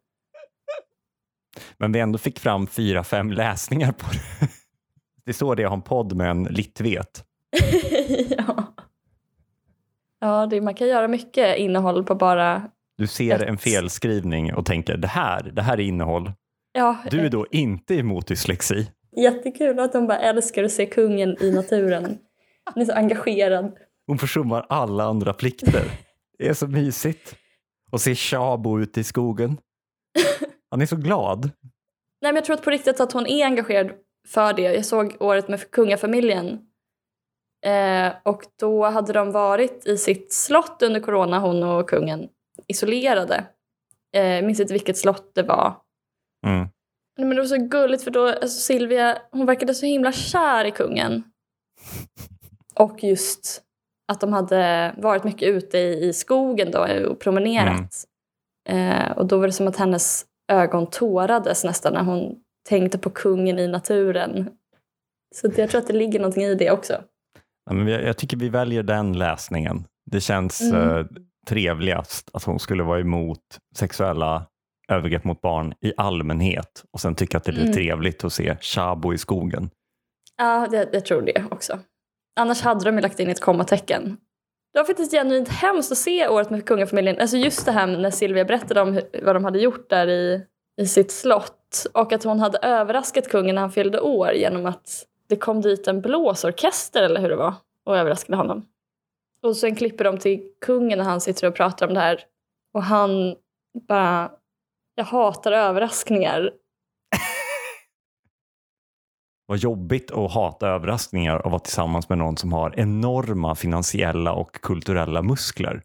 Men 1.76 1.92
vi 1.92 2.00
ändå 2.00 2.18
fick 2.18 2.38
fram 2.38 2.66
fyra, 2.66 3.04
fem 3.04 3.32
läsningar 3.32 3.92
på 3.92 4.06
det. 4.12 4.48
Det 5.24 5.30
är 5.30 5.34
så 5.34 5.54
det 5.54 5.62
är 5.62 5.66
att 5.66 5.70
ha 5.70 5.76
en 5.76 5.82
podd 5.82 6.16
med 6.16 6.30
en 6.30 6.44
littvet. 6.44 7.24
ja. 8.38 8.74
Ja, 10.20 10.46
det, 10.46 10.60
man 10.60 10.74
kan 10.74 10.88
göra 10.88 11.08
mycket 11.08 11.58
innehåll 11.58 12.04
på 12.04 12.14
bara 12.14 12.70
Du 12.98 13.06
ser 13.06 13.34
ett... 13.34 13.48
en 13.48 13.58
felskrivning 13.58 14.54
och 14.54 14.66
tänker 14.66 14.96
det 14.96 15.08
här, 15.08 15.42
det 15.42 15.62
här 15.62 15.72
är 15.72 15.82
innehåll. 15.82 16.32
Ja, 16.72 16.96
du 17.10 17.20
är 17.20 17.30
då 17.30 17.46
inte 17.50 17.94
emot 17.94 18.26
dyslexi. 18.26 18.90
Jättekul 19.16 19.78
att 19.78 19.92
de 19.92 20.06
bara 20.06 20.18
älskar 20.18 20.64
att 20.64 20.72
se 20.72 20.86
kungen 20.86 21.36
i 21.42 21.50
naturen. 21.50 22.18
Han 22.64 22.82
är 22.82 22.86
så 22.86 22.92
engagerad. 22.92 23.78
Hon 24.06 24.18
försummar 24.18 24.66
alla 24.68 25.04
andra 25.04 25.32
plikter. 25.32 25.84
Det 26.38 26.48
är 26.48 26.54
så 26.54 26.66
mysigt. 26.66 27.36
Och 27.90 28.00
se 28.00 28.14
Shabo 28.14 28.80
ute 28.80 29.00
i 29.00 29.04
skogen. 29.04 29.58
Han 30.70 30.80
är 30.80 30.86
så 30.86 30.96
glad. 30.96 31.50
Nej, 32.22 32.32
men 32.32 32.34
jag 32.34 32.44
tror 32.44 32.56
att 32.56 32.62
på 32.62 32.70
riktigt 32.70 33.00
att 33.00 33.12
hon 33.12 33.26
är 33.26 33.46
engagerad 33.46 33.90
för 34.28 34.52
det. 34.52 34.62
Jag 34.62 34.84
såg 34.84 35.16
året 35.20 35.48
med 35.48 35.70
kungafamiljen. 35.70 36.60
Eh, 37.66 38.12
och 38.22 38.42
då 38.60 38.84
hade 38.84 39.12
de 39.12 39.32
varit 39.32 39.86
i 39.86 39.98
sitt 39.98 40.32
slott 40.32 40.82
under 40.82 41.00
corona, 41.00 41.38
hon 41.38 41.62
och 41.62 41.88
kungen, 41.88 42.28
isolerade. 42.68 43.46
Eh, 44.12 44.44
minns 44.46 44.60
inte 44.60 44.72
vilket 44.72 44.96
slott 44.96 45.34
det 45.34 45.42
var. 45.42 45.76
Mm. 46.46 46.68
Men 47.16 47.28
det 47.30 47.36
var 47.36 47.44
så 47.44 47.56
gulligt 47.56 48.04
för 48.04 48.10
då, 48.10 48.28
alltså 48.28 48.60
Silvia, 48.60 49.18
hon 49.30 49.46
verkade 49.46 49.74
så 49.74 49.86
himla 49.86 50.12
kär 50.12 50.64
i 50.64 50.70
kungen. 50.70 51.24
Och 52.74 53.04
just 53.04 53.62
att 54.12 54.20
de 54.20 54.32
hade 54.32 54.94
varit 54.98 55.24
mycket 55.24 55.48
ute 55.48 55.78
i, 55.78 56.08
i 56.08 56.12
skogen 56.12 56.70
då 56.70 57.06
och 57.08 57.20
promenerat. 57.20 58.04
Mm. 58.68 59.02
Eh, 59.02 59.10
och 59.10 59.26
då 59.26 59.38
var 59.38 59.46
det 59.46 59.52
som 59.52 59.68
att 59.68 59.76
hennes 59.76 60.26
ögon 60.52 60.86
tårades 60.90 61.64
nästan 61.64 61.92
när 61.92 62.02
hon 62.02 62.36
tänkte 62.68 62.98
på 62.98 63.10
kungen 63.10 63.58
i 63.58 63.68
naturen. 63.68 64.50
Så 65.34 65.50
jag 65.56 65.70
tror 65.70 65.80
att 65.80 65.86
det 65.86 65.92
ligger 65.92 66.18
någonting 66.18 66.44
i 66.44 66.54
det 66.54 66.70
också. 66.70 67.02
Ja, 67.66 67.72
men 67.72 67.88
jag, 67.88 68.02
jag 68.02 68.16
tycker 68.16 68.36
vi 68.36 68.48
väljer 68.48 68.82
den 68.82 69.18
läsningen. 69.18 69.84
Det 70.10 70.20
känns 70.20 70.60
mm. 70.60 70.90
eh, 70.90 71.06
trevligast 71.46 72.30
att 72.32 72.44
hon 72.44 72.58
skulle 72.58 72.82
vara 72.82 73.00
emot 73.00 73.58
sexuella 73.76 74.46
övergrepp 74.88 75.24
mot 75.24 75.40
barn 75.40 75.74
i 75.80 75.92
allmänhet 75.96 76.84
och 76.90 77.00
sen 77.00 77.14
tycka 77.14 77.36
att 77.36 77.44
det 77.44 77.50
är 77.50 77.52
lite 77.52 77.62
mm. 77.62 77.74
trevligt 77.74 78.24
att 78.24 78.32
se 78.32 78.56
Chabo 78.60 79.14
i 79.14 79.18
skogen. 79.18 79.70
Ja, 80.36 80.66
det, 80.70 80.88
jag 80.92 81.04
tror 81.04 81.22
det 81.22 81.44
också. 81.50 81.78
Annars 82.40 82.62
hade 82.62 82.84
de 82.84 82.94
ju 82.94 83.00
lagt 83.00 83.20
in 83.20 83.28
ett 83.28 83.40
kommatecken. 83.40 84.16
Det 84.72 84.78
var 84.78 84.84
faktiskt 84.84 85.12
genuint 85.12 85.48
hemskt 85.48 85.92
att 85.92 85.98
se 85.98 86.28
året 86.28 86.50
med 86.50 86.66
kungafamiljen. 86.66 87.18
Alltså 87.18 87.36
just 87.36 87.66
det 87.66 87.72
här 87.72 87.86
när 87.86 88.10
Silvia 88.10 88.44
berättade 88.44 88.80
om 88.80 89.00
vad 89.22 89.36
de 89.36 89.44
hade 89.44 89.58
gjort 89.58 89.90
där 89.90 90.06
i, 90.06 90.46
i 90.80 90.86
sitt 90.86 91.10
slott 91.10 91.86
och 91.94 92.12
att 92.12 92.24
hon 92.24 92.40
hade 92.40 92.58
överraskat 92.58 93.28
kungen 93.28 93.54
när 93.54 93.62
han 93.62 93.72
fyllde 93.72 94.00
år 94.00 94.32
genom 94.32 94.66
att 94.66 95.06
det 95.28 95.36
kom 95.36 95.60
dit 95.60 95.88
en 95.88 96.00
blåsorkester 96.00 97.02
eller 97.02 97.20
hur 97.20 97.28
det 97.28 97.36
var 97.36 97.54
och 97.84 97.96
överraskade 97.96 98.36
honom. 98.36 98.66
Och 99.42 99.56
sen 99.56 99.74
klipper 99.74 100.04
de 100.04 100.18
till 100.18 100.48
kungen 100.66 100.98
när 100.98 101.04
han 101.04 101.20
sitter 101.20 101.48
och 101.48 101.54
pratar 101.54 101.88
om 101.88 101.94
det 101.94 102.00
här 102.00 102.20
och 102.74 102.82
han 102.82 103.36
bara 103.88 104.30
jag 104.96 105.04
hatar 105.04 105.52
överraskningar. 105.52 106.40
Vad 109.46 109.58
jobbigt 109.58 110.10
att 110.10 110.32
hata 110.32 110.68
överraskningar 110.68 111.36
och 111.36 111.50
vara 111.50 111.60
tillsammans 111.60 112.08
med 112.08 112.18
någon 112.18 112.36
som 112.36 112.52
har 112.52 112.80
enorma 112.80 113.54
finansiella 113.54 114.32
och 114.32 114.52
kulturella 114.52 115.22
muskler. 115.22 115.82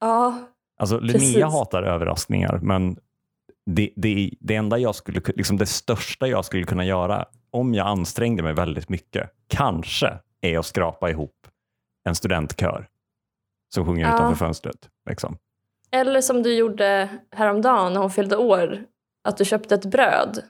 Ja, 0.00 0.38
Alltså 0.78 0.98
Linnea 0.98 1.18
precis. 1.18 1.42
hatar 1.42 1.82
överraskningar 1.82 2.58
men 2.62 2.98
det, 3.66 3.90
det, 3.96 4.30
det 4.40 4.54
enda 4.54 4.78
jag 4.78 4.94
skulle, 4.94 5.20
liksom 5.36 5.56
det 5.56 5.66
största 5.66 6.26
jag 6.26 6.44
skulle 6.44 6.64
kunna 6.64 6.84
göra 6.84 7.26
om 7.50 7.74
jag 7.74 7.86
ansträngde 7.86 8.42
mig 8.42 8.54
väldigt 8.54 8.88
mycket, 8.88 9.30
kanske 9.46 10.18
är 10.40 10.58
att 10.58 10.66
skrapa 10.66 11.10
ihop 11.10 11.46
en 12.04 12.14
studentkör 12.14 12.88
som 13.74 13.86
sjunger 13.86 14.06
ja. 14.06 14.14
utanför 14.14 14.44
fönstret. 14.44 14.88
Liksom. 15.10 15.38
Eller 15.90 16.20
som 16.20 16.42
du 16.42 16.54
gjorde 16.54 17.08
häromdagen 17.32 17.92
när 17.92 18.00
hon 18.00 18.10
fyllde 18.10 18.36
år, 18.36 18.84
att 19.24 19.36
du 19.36 19.44
köpte 19.44 19.74
ett 19.74 19.84
bröd. 19.84 20.42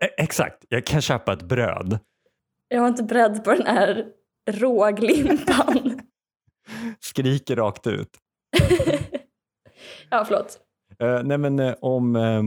E 0.00 0.08
exakt, 0.18 0.64
jag 0.68 0.86
kan 0.86 1.00
köpa 1.00 1.32
ett 1.32 1.42
bröd. 1.42 1.98
Jag 2.68 2.80
var 2.80 2.88
inte 2.88 3.02
beredd 3.02 3.44
på 3.44 3.50
den 3.50 3.66
här 3.66 4.06
råglimpan. 4.50 6.00
Skriker 7.00 7.56
rakt 7.56 7.86
ut. 7.86 8.18
ja, 10.10 10.24
förlåt. 10.24 10.58
Uh, 11.02 11.22
nej 11.24 11.38
men 11.38 11.60
uh, 11.60 11.74
om 11.80 12.16
uh, 12.16 12.42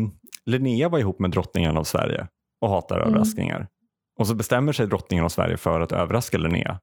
Linnea 0.45 0.89
var 0.89 0.99
ihop 0.99 1.19
med 1.19 1.31
drottningen 1.31 1.77
av 1.77 1.83
Sverige 1.83 2.27
och 2.61 2.69
hatar 2.69 2.95
mm. 2.97 3.09
överraskningar 3.09 3.67
och 4.19 4.27
så 4.27 4.35
bestämmer 4.35 4.73
sig 4.73 4.87
drottningen 4.87 5.25
av 5.25 5.29
Sverige 5.29 5.57
för 5.57 5.81
att 5.81 5.91
överraska 5.91 6.37
Linnea 6.37 6.79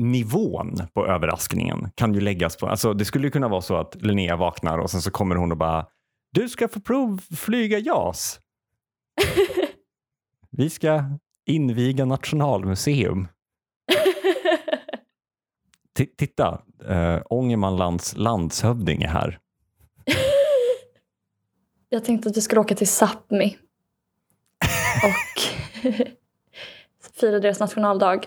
nivån 0.00 0.76
på 0.94 1.06
överraskningen 1.06 1.90
kan 1.94 2.14
ju 2.14 2.20
läggas 2.20 2.56
på, 2.56 2.66
alltså 2.66 2.94
det 2.94 3.04
skulle 3.04 3.30
kunna 3.30 3.48
vara 3.48 3.60
så 3.60 3.76
att 3.76 4.02
Linnea 4.02 4.36
vaknar 4.36 4.78
och 4.78 4.90
sen 4.90 5.02
så 5.02 5.10
kommer 5.10 5.36
hon 5.36 5.52
och 5.52 5.58
bara 5.58 5.86
du 6.32 6.48
ska 6.48 6.68
få 6.68 6.80
provflyga 6.80 7.78
JAS. 7.78 8.40
Vi 10.50 10.70
ska 10.70 11.04
inviga 11.46 12.04
Nationalmuseum. 12.04 13.28
T 15.96 16.06
titta, 16.16 16.62
äh, 16.88 17.18
Ångermanlands 17.30 18.16
landshövding 18.16 19.02
är 19.02 19.08
här. 19.08 19.38
Jag 21.88 22.04
tänkte 22.04 22.28
att 22.28 22.36
vi 22.36 22.40
skulle 22.40 22.60
åka 22.60 22.74
till 22.74 22.86
Sápmi 22.86 23.56
och 25.04 25.42
fira 27.20 27.40
deras 27.40 27.60
nationaldag. 27.60 28.20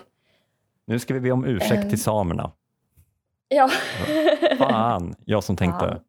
Nu 0.86 0.98
ska 0.98 1.14
vi 1.14 1.20
be 1.20 1.30
om 1.30 1.44
ursäkt 1.44 1.82
Ehm. 1.84 1.88
till 1.88 2.02
samerna. 2.02 2.52
Ja. 3.48 3.70
Fan, 4.58 5.14
jag 5.24 5.44
som 5.44 5.56
tänkte 5.56 5.84
Ja. 5.84 6.00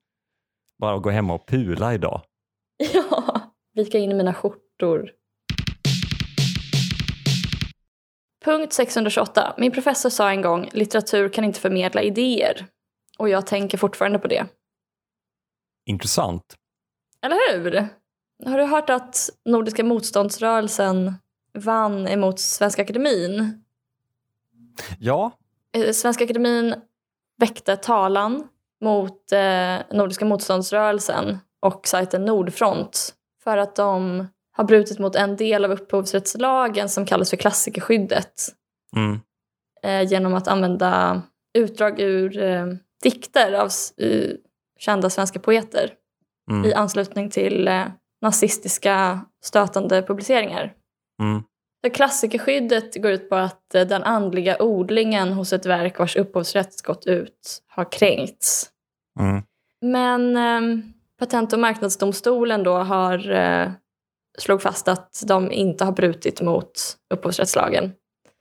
bara 0.77 0.97
gå 0.97 1.09
hem 1.09 1.29
och 1.29 1.47
pula 1.47 1.93
idag. 1.93 2.21
ja. 2.93 3.41
Vika 3.73 3.97
in 3.97 4.11
i 4.11 4.13
mina 4.13 4.33
skjortor. 4.33 5.11
Punkt 8.45 8.73
628. 8.73 9.53
Min 9.57 9.71
professor 9.71 10.09
sa 10.09 10.29
en 10.29 10.41
gång 10.41 10.69
litteratur 10.71 11.29
kan 11.29 11.43
inte 11.43 11.59
förmedla 11.59 12.01
idéer. 12.01 12.65
Och 13.17 13.29
jag 13.29 13.47
tänker 13.47 13.77
fortfarande 13.77 14.19
på 14.19 14.27
det. 14.27 14.45
Intressant. 15.85 16.55
Eller 17.21 17.53
hur? 17.53 17.87
Har 18.51 18.57
du 18.57 18.63
hört 18.65 18.89
att 18.89 19.29
Nordiska 19.45 19.83
motståndsrörelsen 19.83 21.13
vann 21.53 22.07
emot 22.07 22.39
Svenska 22.39 22.81
Akademin? 22.81 23.64
Ja, 24.99 25.31
Eh, 25.75 25.91
Svenska 25.91 26.23
Akademin 26.23 26.75
väckte 27.39 27.77
talan 27.77 28.47
mot 28.81 29.31
eh, 29.31 29.77
Nordiska 29.91 30.25
motståndsrörelsen 30.25 31.37
och 31.61 31.87
sajten 31.87 32.25
Nordfront 32.25 33.13
för 33.43 33.57
att 33.57 33.75
de 33.75 34.27
har 34.51 34.63
brutit 34.63 34.99
mot 34.99 35.15
en 35.15 35.35
del 35.35 35.65
av 35.65 35.71
upphovsrättslagen 35.71 36.89
som 36.89 37.05
kallas 37.05 37.29
för 37.29 37.37
klassikerskyddet 37.37 38.33
mm. 38.95 39.19
eh, 39.83 40.11
genom 40.11 40.33
att 40.33 40.47
använda 40.47 41.21
utdrag 41.57 41.99
ur 41.99 42.43
eh, 42.43 42.65
dikter 43.03 43.53
av 43.53 43.69
eh, 43.97 44.31
kända 44.79 45.09
svenska 45.09 45.39
poeter 45.39 45.93
Mm. 46.51 46.65
i 46.65 46.73
anslutning 46.73 47.29
till 47.29 47.67
eh, 47.67 47.85
nazistiska 48.21 49.25
stötande 49.43 50.01
publiceringar. 50.01 50.73
Mm. 51.21 51.43
Klassikerskyddet 51.89 53.01
går 53.01 53.11
ut 53.11 53.29
på 53.29 53.35
att 53.35 53.75
eh, 53.75 53.87
den 53.87 54.03
andliga 54.03 54.61
odlingen 54.61 55.33
hos 55.33 55.53
ett 55.53 55.65
verk 55.65 55.99
vars 55.99 56.15
upphovsrätt 56.15 56.81
gått 56.81 57.05
ut 57.05 57.63
har 57.67 57.91
kränkts. 57.91 58.69
Mm. 59.19 59.43
Men 59.81 60.37
eh, 60.37 60.85
Patent 61.19 61.53
och 61.53 61.59
marknadsdomstolen 61.59 62.63
då 62.63 62.73
har 62.73 63.31
eh, 63.31 63.71
slog 64.37 64.61
fast 64.61 64.87
att 64.87 65.23
de 65.27 65.51
inte 65.51 65.85
har 65.85 65.91
brutit 65.91 66.41
mot 66.41 66.97
upphovsrättslagen. 67.13 67.91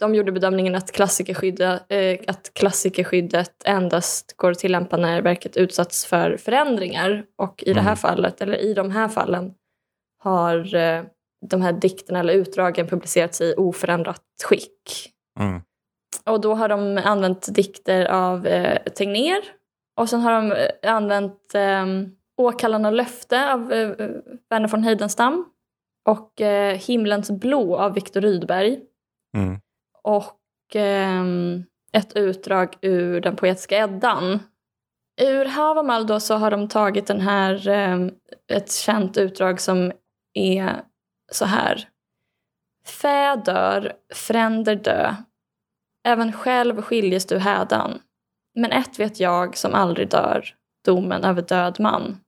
De 0.01 0.15
gjorde 0.15 0.33
bedömningen 0.33 0.75
att 0.75 0.93
klassikerskyddet, 0.93 1.83
eh, 1.89 2.19
att 2.27 2.51
klassikerskyddet 2.55 3.53
endast 3.65 4.37
går 4.37 4.51
att 4.51 4.59
tillämpa 4.59 4.97
när 4.97 5.23
verket 5.23 5.57
utsatts 5.57 6.07
för 6.07 6.37
förändringar. 6.37 7.25
Och 7.39 7.65
i 7.67 7.73
det 7.73 7.81
här 7.81 7.89
Mm. 7.89 7.97
fallet, 7.97 8.41
eller 8.41 8.57
i 8.57 8.75
de 8.75 8.91
här 8.91 9.09
fallen, 9.09 9.55
har 10.19 10.75
eh, 10.75 11.03
de 11.51 11.63
här 11.63 11.73
dikterna 11.73 12.21
eller 12.21 12.35
utdragen 12.35 12.87
publicerats 12.87 13.41
i 13.41 13.55
oförändrat 13.57 14.23
skick. 14.45 15.11
Mm. 15.41 15.61
Och 16.25 16.41
då 16.41 16.55
har 16.55 16.69
de 16.69 17.01
använt 17.05 17.55
dikter 17.55 18.05
av 18.05 18.47
eh, 18.47 18.83
Tegnér. 18.83 19.41
Och 19.97 20.09
sen 20.09 20.21
har 20.21 20.33
de 20.33 20.53
eh, 20.53 20.95
använt 20.95 21.55
eh, 21.55 21.87
Åkallan 22.37 22.85
och 22.85 22.93
löfte 22.93 23.53
av 23.53 23.73
eh, 23.73 23.89
Verner 24.51 24.69
von 24.69 24.85
Heidenstam. 24.85 25.45
Och 26.09 26.41
eh, 26.41 26.79
Himlens 26.79 27.31
blå 27.31 27.77
av 27.77 27.95
Viktor 27.95 28.21
Rydberg. 28.21 28.81
Mm. 29.37 29.61
Och 30.03 30.41
ehm, 30.75 31.65
ett 31.93 32.17
utdrag 32.17 32.77
ur 32.81 33.21
den 33.21 33.37
poetiska 33.37 33.77
Eddan. 33.77 34.39
Ur 35.21 35.45
Havamal 35.45 36.07
då 36.07 36.21
så 36.21 36.35
har 36.35 36.51
de 36.51 36.69
tagit 36.69 37.07
den 37.07 37.21
här, 37.21 37.69
ehm, 37.69 38.11
ett 38.53 38.73
känt 38.73 39.17
utdrag 39.17 39.61
som 39.61 39.93
är 40.35 40.83
så 41.35 41.45
här. 41.45 41.89
Fä 42.87 43.37
dör, 43.37 43.93
fränder 44.15 44.77
dö. 44.77 45.15
Även 46.07 46.33
själv 46.33 46.83
skiljes 46.83 47.27
du 47.27 47.39
hädan. 47.39 47.99
Men 48.55 48.73
ett 48.73 48.99
vet 48.99 49.21
jag 49.21 49.57
som 49.57 49.75
aldrig 49.75 50.11
dör, 50.11 50.45
domen 50.85 51.25
över 51.25 51.43
död 51.43 51.77
man. 51.81 52.21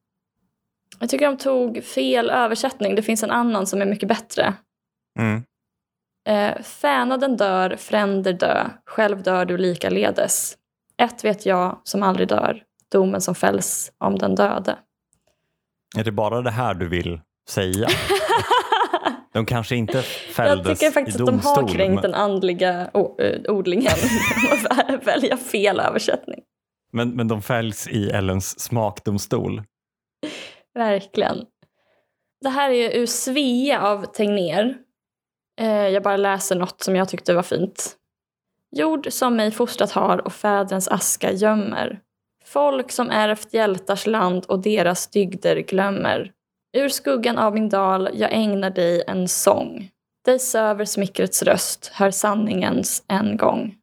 Jag 1.01 1.11
tycker 1.11 1.27
de 1.27 1.37
tog 1.37 1.85
fel 1.85 2.31
översättning. 2.31 2.95
Det 2.95 3.03
finns 3.03 3.23
en 3.23 3.31
annan 3.31 3.67
som 3.67 3.83
är 3.83 3.87
mycket 3.87 4.09
bättre. 4.09 4.55
Mm. 5.19 5.43
Eh, 6.29 6.63
fänaden 6.63 7.37
dör, 7.37 7.77
fränder 7.77 8.33
dö, 8.33 8.69
själv 8.87 9.23
dör 9.23 9.45
du 9.45 9.59
likaledes. 9.59 10.57
Ett 11.03 11.25
vet 11.25 11.47
jag 11.47 11.81
som 11.85 12.03
aldrig 12.03 12.29
dör, 12.29 12.63
domen 12.93 13.21
som 13.21 13.35
fälls 13.35 13.93
om 13.99 14.19
den 14.19 14.35
döde. 14.35 14.79
Är 15.97 16.05
det 16.05 16.13
bara 16.13 16.43
det 16.43 16.51
här 16.51 16.75
du 16.75 16.89
vill 16.89 17.21
säga? 17.49 17.89
De 19.33 19.47
kanske 19.47 19.77
inte 19.77 19.97
jag 19.97 20.05
fälldes 20.05 20.79
tycker 20.79 20.93
faktiskt 20.93 21.19
i 21.19 21.23
att 21.23 21.27
de 21.27 21.33
domstol. 21.33 21.65
har 21.65 21.69
kränkt 21.69 21.95
men, 21.95 22.03
den 22.03 22.15
andliga 22.15 22.91
eh, 23.19 23.53
odlingen 23.53 23.93
att 24.89 25.07
välja 25.07 25.37
fel 25.37 25.81
översättning. 25.81 26.41
men, 26.93 27.11
men 27.11 27.29
de 27.29 27.43
fälls 27.43 27.89
i 27.89 28.11
Ellens 28.11 28.61
smakdomstol. 28.61 29.63
Verkligen. 30.75 31.45
Det 32.41 32.49
här 32.49 32.71
är 32.71 32.97
ur 32.97 33.07
Svea 33.07 33.83
av 33.83 34.05
Tegnér. 34.05 34.77
Eh, 35.61 35.89
jag 35.89 36.03
bara 36.03 36.17
läser 36.17 36.57
något 36.57 36.83
som 36.83 36.97
jag 36.97 37.09
tyckte 37.09 37.35
var 37.35 37.43
fint. 37.43 37.97
Jord 38.77 39.13
som 39.13 39.37
mig 39.37 39.51
fostrat 39.51 39.93
har 39.93 40.27
och 40.27 40.33
fädrens 40.33 40.89
aska 40.89 41.33
gömmer. 41.33 42.01
Folk 42.45 42.93
som 42.93 43.11
ärvt 43.11 43.55
hjältars 43.55 44.07
land 44.07 44.45
och 44.45 44.63
deras 44.63 45.07
dygder 45.11 45.57
glömmer. 45.57 46.33
Ur 46.77 46.89
skuggan 46.89 47.39
av 47.39 47.55
min 47.55 47.69
dal 47.69 48.09
jag 48.15 48.33
ägnar 48.33 48.71
dig 48.71 49.05
en 49.07 49.29
sång. 49.29 49.91
Dig 50.25 50.39
söver 50.39 50.85
smickrets 50.85 51.43
röst, 51.43 51.91
hör 51.95 52.11
sanningens 52.11 53.05
en 53.09 53.37
gång. 53.37 53.75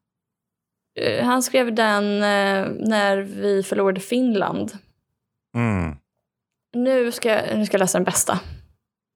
Eh, 0.99 1.25
Han 1.25 1.43
skrev 1.43 1.75
den 1.75 2.05
eh, 2.15 2.67
när 2.79 3.17
vi 3.17 3.63
förlorade 3.63 3.99
Finland. 3.99 4.71
Mm. 5.55 5.95
Nu 6.75 7.11
ska, 7.11 7.29
jag, 7.29 7.57
nu 7.57 7.65
ska 7.65 7.75
jag 7.75 7.79
läsa 7.79 7.97
den 7.97 8.05
bästa. 8.05 8.39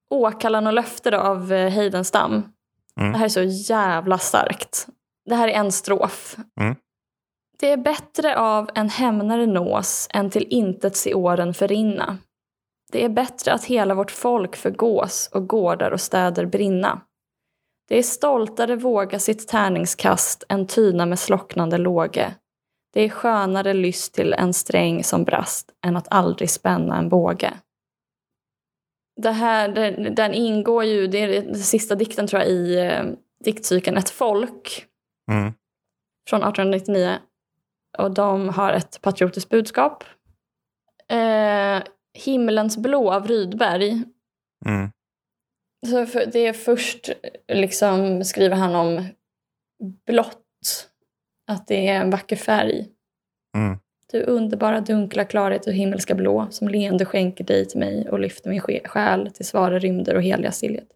Åkallan 0.10 0.68
och 0.68 0.74
löfte 0.74 1.12
då 1.12 1.18
av 1.18 1.54
eh, 1.54 1.70
Heidenstam. 1.70 2.54
Mm. 3.00 3.12
Det 3.12 3.18
här 3.18 3.26
är 3.26 3.30
så 3.30 3.44
jävla 3.44 4.18
starkt. 4.18 4.88
Det 5.26 5.36
här 5.36 5.48
är 5.48 5.54
en 5.54 5.72
strof. 5.72 6.38
Mm. 6.62 6.76
Det 7.60 7.72
är 7.72 7.78
bättre 7.78 8.38
av 8.38 8.70
en 8.76 8.90
hämnare 8.90 9.46
nås 9.46 10.08
än 10.14 10.30
till 10.30 10.48
intet 10.50 10.96
se 10.96 11.14
åren 11.14 11.54
förrinna. 11.54 12.18
Det 12.92 13.04
är 13.04 13.10
bättre 13.10 13.54
att 13.54 13.66
hela 13.66 13.96
vårt 13.96 14.12
folk 14.12 14.56
förgås 14.56 15.30
och 15.34 15.48
gårdar 15.48 15.92
och 15.92 16.02
städer 16.02 16.46
brinna. 16.46 17.02
Det 17.88 17.98
är 17.98 18.04
stoltare 18.04 18.76
våga 18.76 19.20
sitt 19.20 19.48
tärningskast 19.48 20.44
än 20.50 20.68
tyna 20.68 21.06
med 21.06 21.20
slocknande 21.20 21.78
låge. 21.78 22.36
Det 22.94 23.02
är 23.02 23.10
skönare 23.10 23.74
lyst 23.74 24.14
till 24.14 24.34
en 24.34 24.54
sträng 24.54 25.04
som 25.04 25.24
brast 25.24 25.72
än 25.86 25.98
att 25.98 26.08
aldrig 26.12 26.50
spänna 26.50 26.98
en 26.98 27.10
båge. 27.10 27.54
Det 29.22 29.32
här, 29.32 29.70
den, 30.16 30.34
ingår 30.34 30.84
ju, 30.84 31.08
det 31.08 31.18
är 31.18 31.42
den 31.42 31.56
sista 31.56 31.96
dikten 31.96 32.28
tror 32.28 32.42
jag 32.42 32.52
i 32.52 32.80
eh, 32.80 33.04
diktcykeln 33.44 33.98
Ett 33.98 34.10
folk 34.10 34.86
Mm. 35.32 35.54
från 36.30 36.40
1899. 36.44 37.18
Och 37.98 38.12
de 38.12 38.50
har 38.50 38.74
ett 38.74 39.02
patriotiskt 39.02 39.50
budskap. 39.50 40.04
Eh, 41.10 41.84
Himlens 42.26 42.78
blå 42.78 43.12
av 43.12 43.28
Rydberg. 43.28 44.04
Mm. 44.66 44.92
Så 45.88 46.06
för, 46.06 46.26
det 46.26 46.48
är 46.48 46.54
först 46.54 47.10
liksom 47.48 48.24
skriver 48.24 48.56
han 48.56 48.76
om 48.76 49.06
blått. 50.06 50.90
Att 51.48 51.68
det 51.68 51.88
är 51.88 52.02
en 52.02 52.10
vacker 52.10 52.36
färg. 52.36 52.88
Mm. 53.58 53.78
Du 54.12 54.24
underbara 54.24 54.82
dunkla 54.82 55.26
klarhet 55.26 55.68
och 55.68 55.74
himmelska 55.74 56.16
blå 56.16 56.48
som 56.50 56.68
leende 56.68 57.06
skänker 57.06 57.44
dig 57.44 57.66
till 57.66 57.80
mig 57.80 58.10
och 58.10 58.20
lyfter 58.20 58.50
min 58.50 58.62
själ 58.86 59.32
till 59.34 59.46
svara 59.46 59.80
rymder 59.80 60.16
och 60.16 60.24
heliga 60.24 60.52
stillhet. 60.52 60.88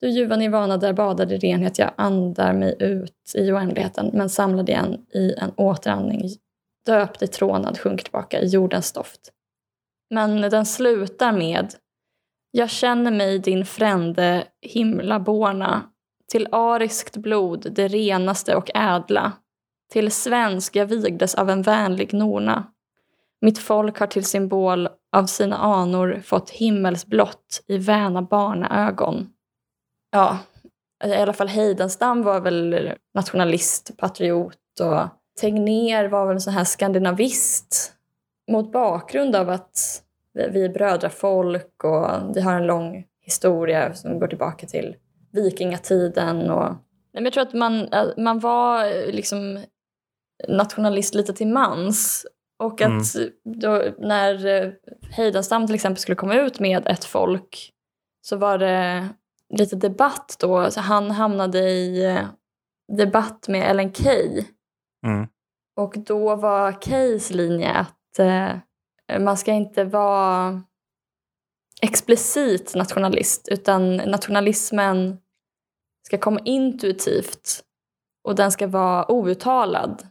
Du 0.00 0.08
ljuva 0.08 0.36
nirvana 0.36 0.76
där 0.76 0.92
badade 0.92 1.34
i 1.34 1.38
renhet, 1.38 1.78
jag 1.78 1.90
andar 1.96 2.52
mig 2.52 2.76
ut 2.78 3.32
i 3.34 3.52
oändligheten 3.52 4.10
men 4.12 4.28
samlad 4.28 4.68
igen 4.68 5.06
i 5.14 5.34
en 5.34 5.52
återandning. 5.56 6.30
Döpt 6.86 7.22
i 7.22 7.26
trånad, 7.26 7.78
sjunker 7.78 8.04
tillbaka 8.04 8.40
i 8.40 8.46
jordens 8.46 8.92
doft. 8.92 9.32
Men 10.10 10.40
den 10.40 10.66
slutar 10.66 11.32
med 11.32 11.74
Jag 12.50 12.70
känner 12.70 13.10
mig 13.10 13.38
din 13.38 13.66
frände 13.66 14.46
himlaborna 14.60 15.82
till 16.30 16.48
ariskt 16.52 17.16
blod, 17.16 17.66
det 17.72 17.88
renaste 17.88 18.56
och 18.56 18.70
ädla. 18.74 19.32
Till 19.92 20.12
svensk 20.12 20.76
jag 20.76 20.86
vigdes 20.86 21.34
av 21.34 21.50
en 21.50 21.62
vänlig 21.62 22.14
norna. 22.14 22.66
Mitt 23.40 23.58
folk 23.58 23.98
har 23.98 24.06
till 24.06 24.24
symbol 24.24 24.88
av 25.16 25.26
sina 25.26 25.56
anor 25.56 26.20
fått 26.24 26.50
himmelsblått 26.50 27.62
i 27.66 27.78
väna 27.78 28.22
barnaögon. 28.22 29.30
Ja, 30.10 30.38
i 31.04 31.14
alla 31.14 31.32
fall 31.32 31.48
Heidenstam 31.48 32.22
var 32.22 32.40
väl 32.40 32.92
nationalist, 33.14 33.90
patriot 33.96 34.80
och 34.80 35.08
Tegnér 35.40 36.08
var 36.08 36.26
väl 36.26 36.34
en 36.34 36.40
sån 36.40 36.52
här 36.52 36.64
skandinavist 36.64 37.92
mot 38.48 38.72
bakgrund 38.72 39.36
av 39.36 39.50
att 39.50 40.02
vi, 40.34 40.64
är 40.64 40.68
brödrafolk 40.68 41.84
och 41.84 42.36
vi 42.36 42.40
har 42.40 42.52
en 42.52 42.66
lång 42.66 43.04
historia 43.20 43.94
som 43.94 44.18
går 44.18 44.28
tillbaka 44.28 44.66
till 44.66 44.96
vikingatiden. 45.32 46.50
Och, 46.50 46.74
men 47.12 47.24
jag 47.24 47.32
tror 47.32 47.42
att 47.42 47.54
man, 47.54 47.92
äh, 47.92 48.06
man 48.16 48.38
var 48.38 48.84
eh, 48.84 49.12
liksom 49.12 49.64
nationalist 50.48 51.14
lite 51.14 51.32
till 51.32 51.48
mans. 51.48 52.26
Och 52.58 52.80
att 52.80 53.16
då, 53.44 53.84
när 53.98 54.46
eh, 54.46 54.72
Heidenstam 55.10 55.66
till 55.66 55.74
exempel 55.74 56.00
skulle 56.00 56.16
komma 56.16 56.34
ut 56.34 56.60
med 56.60 56.86
ett 56.86 57.04
folk 57.04 57.72
så 58.20 58.36
var 58.36 58.58
det 58.58 59.08
lite 59.58 59.76
debatt 59.76 60.36
då. 60.40 60.70
Så 60.70 60.80
han 60.80 61.10
hamnade 61.10 61.58
i 61.58 62.04
eh, 62.04 62.24
debatt 62.96 63.48
med 63.48 63.70
Ellen 63.70 63.92
Key. 63.92 64.44
Mm. 65.06 65.26
Och 65.76 65.94
då 65.98 66.36
var 66.36 66.72
Keys 66.72 67.30
linje 67.30 67.72
att 67.72 67.97
eh, 68.18 68.56
man 69.18 69.36
ska 69.36 69.52
inte 69.52 69.84
vara 69.84 70.62
explicit 71.82 72.74
nationalist 72.74 73.48
utan 73.50 73.96
nationalismen 73.96 75.18
ska 76.06 76.18
komma 76.18 76.40
intuitivt 76.44 77.64
och 78.24 78.34
den 78.34 78.52
ska 78.52 78.66
vara 78.66 79.12
outtalad. 79.12 80.06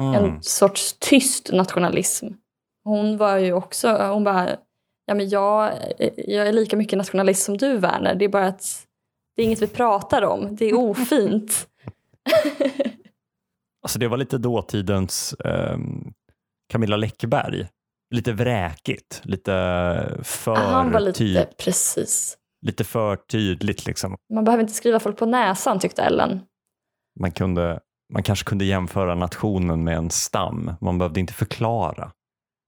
Mm. 0.00 0.14
En 0.14 0.42
sorts 0.42 0.96
tyst 0.98 1.52
nationalism. 1.52 2.26
Hon 2.84 3.16
var 3.16 3.36
ju 3.36 3.52
också, 3.52 3.88
hon 3.88 4.24
bara, 4.24 4.56
ja 5.06 5.14
men 5.14 5.28
jag, 5.28 5.72
jag 6.16 6.48
är 6.48 6.52
lika 6.52 6.76
mycket 6.76 6.96
nationalist 6.96 7.44
som 7.44 7.56
du 7.56 7.78
Werner, 7.78 8.14
det 8.14 8.24
är 8.24 8.28
bara 8.28 8.46
att 8.46 8.86
det 9.36 9.42
är 9.42 9.46
inget 9.46 9.62
vi 9.62 9.66
pratar 9.66 10.22
om, 10.22 10.56
det 10.56 10.64
är 10.64 10.78
ofint. 10.78 11.68
Alltså 13.82 13.98
det 13.98 14.08
var 14.08 14.16
lite 14.16 14.38
dåtidens 14.38 15.34
ehm, 15.44 16.12
Camilla 16.70 16.96
Läckberg. 16.96 17.68
Lite 18.14 18.32
vräkigt, 18.32 19.20
lite 19.24 19.52
för, 20.22 20.90
var 20.90 21.00
lite, 21.00 21.18
ty- 21.18 21.44
precis. 21.58 22.36
lite 22.66 22.84
för 22.84 23.16
tydligt. 23.16 23.86
Liksom. 23.86 24.16
Man 24.34 24.44
behöver 24.44 24.62
inte 24.62 24.74
skriva 24.74 25.00
folk 25.00 25.18
på 25.18 25.26
näsan 25.26 25.78
tyckte 25.78 26.02
Ellen. 26.02 26.40
Man, 27.20 27.32
kunde, 27.32 27.80
man 28.12 28.22
kanske 28.22 28.48
kunde 28.48 28.64
jämföra 28.64 29.14
nationen 29.14 29.84
med 29.84 29.96
en 29.96 30.10
stam. 30.10 30.72
Man 30.80 30.98
behövde 30.98 31.20
inte 31.20 31.32
förklara. 31.32 32.04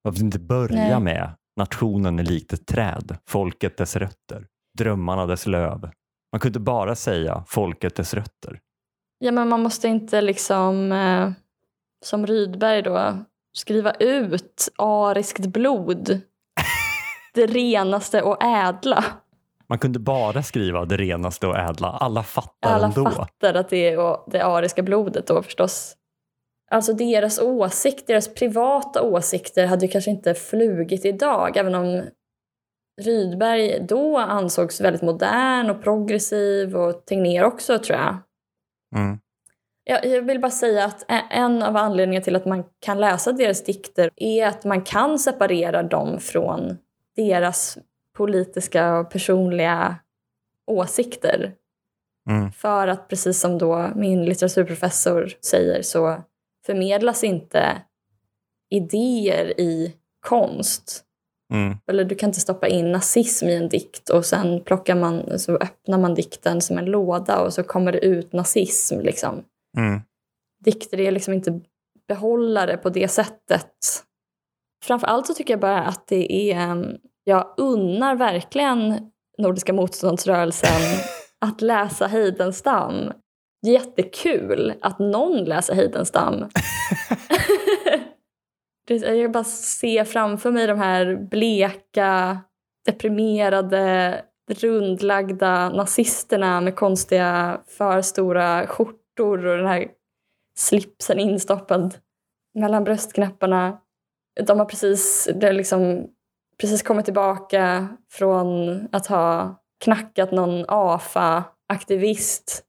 Man 0.04 0.12
behövde 0.12 0.24
inte 0.24 0.38
börja 0.38 0.98
Nej. 0.98 1.00
med 1.00 1.30
nationen 1.56 2.18
är 2.18 2.24
likt 2.24 2.52
ett 2.52 2.66
träd, 2.66 3.16
folket 3.28 3.76
dess 3.76 3.96
rötter, 3.96 4.46
drömmarna 4.78 5.26
dess 5.26 5.46
löv. 5.46 5.90
Man 6.32 6.40
kunde 6.40 6.60
bara 6.60 6.94
säga 6.94 7.44
folket 7.48 7.94
dess 7.94 8.14
rötter. 8.14 8.60
Ja 9.18 9.32
men 9.32 9.48
man 9.48 9.62
måste 9.62 9.88
inte 9.88 10.20
liksom, 10.20 10.92
eh, 10.92 11.30
som 12.04 12.26
Rydberg 12.26 12.82
då, 12.82 13.24
skriva 13.52 13.92
ut 13.92 14.68
ariskt 14.78 15.46
blod. 15.46 16.20
Det 17.34 17.46
renaste 17.46 18.22
och 18.22 18.42
ädla. 18.42 19.04
Man 19.68 19.78
kunde 19.78 19.98
bara 19.98 20.42
skriva 20.42 20.84
det 20.84 20.96
renaste 20.96 21.46
och 21.46 21.58
ädla. 21.58 21.88
Alla 21.88 22.22
fattar 22.22 22.72
Alla 22.72 22.86
ändå. 22.86 23.10
fattar 23.10 23.54
att 23.54 23.68
det 23.68 23.88
är 23.88 24.30
det 24.30 24.44
ariska 24.44 24.82
blodet 24.82 25.26
då 25.26 25.42
förstås. 25.42 25.96
Alltså 26.70 26.92
deras 26.92 27.38
åsikt, 27.38 28.06
deras 28.06 28.34
privata 28.34 29.02
åsikter 29.02 29.66
hade 29.66 29.86
ju 29.86 29.92
kanske 29.92 30.10
inte 30.10 30.34
flugit 30.34 31.04
idag 31.04 31.56
även 31.56 31.74
om 31.74 32.02
Rydberg 33.00 33.86
då 33.88 34.18
ansågs 34.18 34.80
väldigt 34.80 35.02
modern 35.02 35.70
och 35.70 35.82
progressiv 35.82 36.76
och 36.76 37.06
Tegnér 37.06 37.44
också 37.44 37.78
tror 37.78 37.98
jag. 37.98 38.16
Mm. 38.96 39.18
Jag, 39.84 40.22
vill 40.22 40.40
bara 40.40 40.50
säga 40.50 40.84
att 40.84 41.04
en 41.30 41.62
av 41.62 41.76
anledningarna 41.76 42.24
till 42.24 42.36
att 42.36 42.46
man 42.46 42.64
kan 42.80 43.00
läsa 43.00 43.32
deras 43.32 43.64
dikter 43.64 44.10
är 44.16 44.46
att 44.46 44.64
man 44.64 44.82
kan 44.82 45.18
separera 45.18 45.82
dem 45.82 46.20
från 46.20 46.78
deras 47.16 47.78
politiska 48.16 48.98
och 48.98 49.10
personliga 49.10 49.96
åsikter. 50.66 51.54
Mm. 52.30 52.52
För 52.52 52.88
att 52.88 53.08
precis 53.08 53.40
som 53.40 53.58
då 53.58 53.90
min 53.94 54.24
litteraturprofessor 54.24 55.32
säger 55.40 55.82
så 55.82 56.22
förmedlas 56.66 57.24
inte 57.24 57.82
idéer 58.70 59.60
i 59.60 59.96
konst. 60.20 61.04
Mm. 61.52 61.76
Eller 61.86 62.04
du 62.04 62.14
kan 62.14 62.28
inte 62.28 62.40
stoppa 62.40 62.68
in 62.68 62.92
nazism 62.92 63.48
i 63.48 63.54
en 63.54 63.68
dikt 63.68 64.08
och 64.08 64.24
sen 64.24 64.64
plockar 64.64 64.94
man, 64.94 65.38
så 65.38 65.56
öppnar 65.56 65.98
man 65.98 66.14
dikten 66.14 66.60
som 66.60 66.78
en 66.78 66.84
låda 66.84 67.40
och 67.40 67.52
så 67.52 67.62
kommer 67.62 67.92
det 67.92 68.04
ut 68.04 68.32
nazism. 68.32 69.00
Liksom. 69.00 69.44
Mm. 69.78 70.00
Dikter 70.64 71.00
är 71.00 71.10
liksom 71.10 71.34
inte 71.34 71.60
behållare 72.08 72.76
på 72.76 72.90
det 72.90 73.08
sättet. 73.08 73.76
Framförallt 74.84 75.26
så 75.26 75.34
tycker 75.34 75.52
jag 75.52 75.60
bara 75.60 75.82
att 75.82 76.06
det 76.06 76.52
är... 76.52 76.98
Jag 77.24 77.54
unnar 77.56 78.14
verkligen 78.14 79.10
Nordiska 79.38 79.72
motståndsrörelsen 79.72 81.00
att 81.40 81.60
läsa 81.60 82.06
Heidenstam. 82.06 83.12
Jättekul 83.66 84.74
att 84.80 84.98
någon 84.98 85.44
läser 85.44 85.74
Heidenstam. 85.74 86.44
Jag 88.88 89.32
bara 89.32 89.44
ser 89.44 90.04
framför 90.04 90.50
mig 90.50 90.66
de 90.66 90.78
här 90.78 91.16
bleka, 91.30 92.40
deprimerade, 92.86 94.24
rundlagda 94.50 95.68
nazisterna 95.68 96.60
med 96.60 96.76
konstiga 96.76 97.60
för 97.66 98.02
stora 98.02 98.66
skjortor 98.66 99.01
och 99.20 99.38
den 99.38 99.66
här 99.66 99.88
slipsen 100.58 101.18
instoppad 101.18 101.94
mellan 102.58 102.84
bröstknapparna. 102.84 103.80
De 104.46 104.58
har 104.58 104.66
precis, 104.66 105.28
det 105.34 105.52
liksom, 105.52 106.06
precis 106.60 106.82
kommit 106.82 107.04
tillbaka 107.04 107.88
från 108.10 108.88
att 108.92 109.06
ha 109.06 109.56
knackat 109.84 110.32
någon 110.32 110.64
AFA-aktivist, 110.68 112.62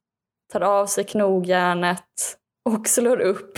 tar 0.53 0.61
av 0.61 0.85
sig 0.85 1.03
knogjärnet 1.03 2.37
och 2.69 2.87
slår 2.87 3.19
upp 3.19 3.57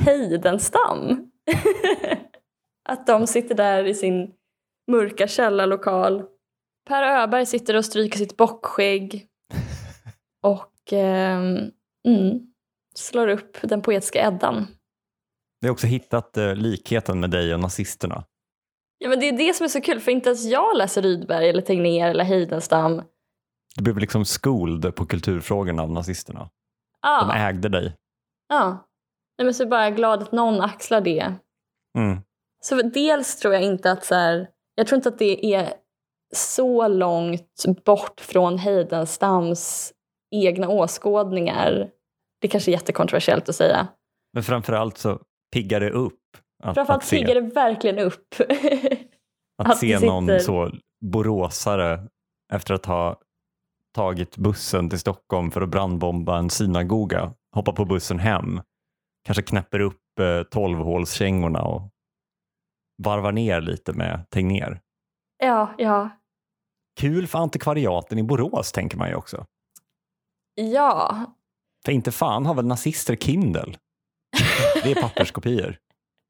Heidenstam. 0.00 1.30
att 2.88 3.06
de 3.06 3.26
sitter 3.26 3.54
där 3.54 3.84
i 3.84 3.94
sin 3.94 4.34
mörka 4.90 5.28
källarlokal. 5.28 6.24
Per 6.88 7.02
Öberg 7.02 7.46
sitter 7.46 7.76
och 7.76 7.84
stryker 7.84 8.18
sitt 8.18 8.36
bockskägg 8.36 9.28
och 10.42 10.69
ehm, 10.92 11.70
mm, 12.08 12.40
slår 12.94 13.28
upp 13.28 13.56
den 13.62 13.82
poetiska 13.82 14.26
Eddan. 14.26 14.66
Vi 15.60 15.68
har 15.68 15.72
också 15.72 15.86
hittat 15.86 16.36
eh, 16.36 16.54
likheten 16.54 17.20
med 17.20 17.30
dig 17.30 17.54
och 17.54 17.60
nazisterna. 17.60 18.24
Ja, 18.98 19.08
men 19.08 19.20
det 19.20 19.28
är 19.28 19.32
det 19.38 19.54
som 19.54 19.64
är 19.64 19.68
så 19.68 19.80
kul, 19.80 20.00
för 20.00 20.12
inte 20.12 20.28
ens 20.28 20.44
jag 20.44 20.76
läser 20.76 21.02
Rydberg 21.02 21.48
eller 21.48 21.62
Tegnér 21.62 22.08
eller 22.10 22.24
Heidenstam. 22.24 23.02
Du 23.76 23.82
blev 23.82 23.98
liksom 23.98 24.24
skolad 24.24 24.94
på 24.94 25.06
kulturfrågorna 25.06 25.82
av 25.82 25.90
nazisterna. 25.90 26.50
Ah, 27.00 27.24
De 27.24 27.38
ägde 27.38 27.68
dig. 27.68 27.96
ja. 28.48 28.86
Nej, 29.38 29.44
men 29.44 29.54
så 29.54 29.62
är 29.62 29.64
jag 29.64 29.70
bara 29.70 29.90
glad 29.90 30.22
att 30.22 30.32
någon 30.32 30.60
axlar 30.60 31.00
det. 31.00 31.34
Mm. 31.98 32.18
Så 32.62 32.82
dels 32.82 33.36
tror 33.36 33.54
jag 33.54 33.62
inte 33.62 33.90
att 33.90 34.04
så 34.04 34.14
här, 34.14 34.48
jag 34.74 34.86
tror 34.86 34.96
inte 34.96 35.08
att 35.08 35.18
det 35.18 35.54
är 35.54 35.72
så 36.34 36.88
långt 36.88 37.64
bort 37.84 38.20
från 38.20 38.58
Heidenstams 38.58 39.92
egna 40.30 40.68
åskådningar. 40.68 41.90
Det 42.40 42.48
kanske 42.48 42.70
är 42.70 42.72
jättekontroversiellt 42.72 43.48
att 43.48 43.54
säga. 43.54 43.88
Men 44.32 44.42
framförallt 44.42 44.98
så 44.98 45.20
piggar 45.52 45.80
det 45.80 45.90
upp 45.90 46.14
att, 46.62 46.74
Framförallt 46.74 47.02
att 47.02 47.10
piggar 47.10 47.34
det 47.34 47.40
verkligen 47.40 47.98
upp. 47.98 48.34
att 49.58 49.68
att 49.70 49.78
se 49.78 49.98
det 49.98 50.06
någon 50.06 50.26
sitter- 50.26 50.38
så 50.38 50.70
boråsare 51.04 52.08
efter 52.52 52.74
att 52.74 52.86
ha 52.86 53.20
tagit 53.94 54.36
bussen 54.36 54.90
till 54.90 54.98
Stockholm 54.98 55.50
för 55.50 55.60
att 55.60 55.68
brandbomba 55.68 56.38
en 56.38 56.50
synagoga, 56.50 57.34
hoppa 57.54 57.72
på 57.72 57.84
bussen 57.84 58.18
hem, 58.18 58.60
kanske 59.24 59.42
knäpper 59.42 59.80
upp 59.80 60.18
eh, 60.20 60.42
tolvhålskängorna 60.42 61.62
och 61.62 61.90
varvar 63.02 63.32
ner 63.32 63.60
lite 63.60 63.92
med 63.92 64.30
Tegnér. 64.30 64.80
ja, 65.38 65.74
ja. 65.78 66.10
Kul 67.00 67.26
för 67.26 67.38
antikvariaten 67.38 68.18
i 68.18 68.22
Borås 68.22 68.72
tänker 68.72 68.96
man 68.96 69.08
ju 69.08 69.14
också. 69.14 69.46
Ja, 70.54 71.24
För 71.84 71.92
inte 71.92 72.12
fan 72.12 72.46
har 72.46 72.54
väl 72.54 72.66
nazister 72.66 73.16
Kindle? 73.16 73.74
Det 74.82 74.90
är 74.90 75.02
papperskopior. 75.02 75.76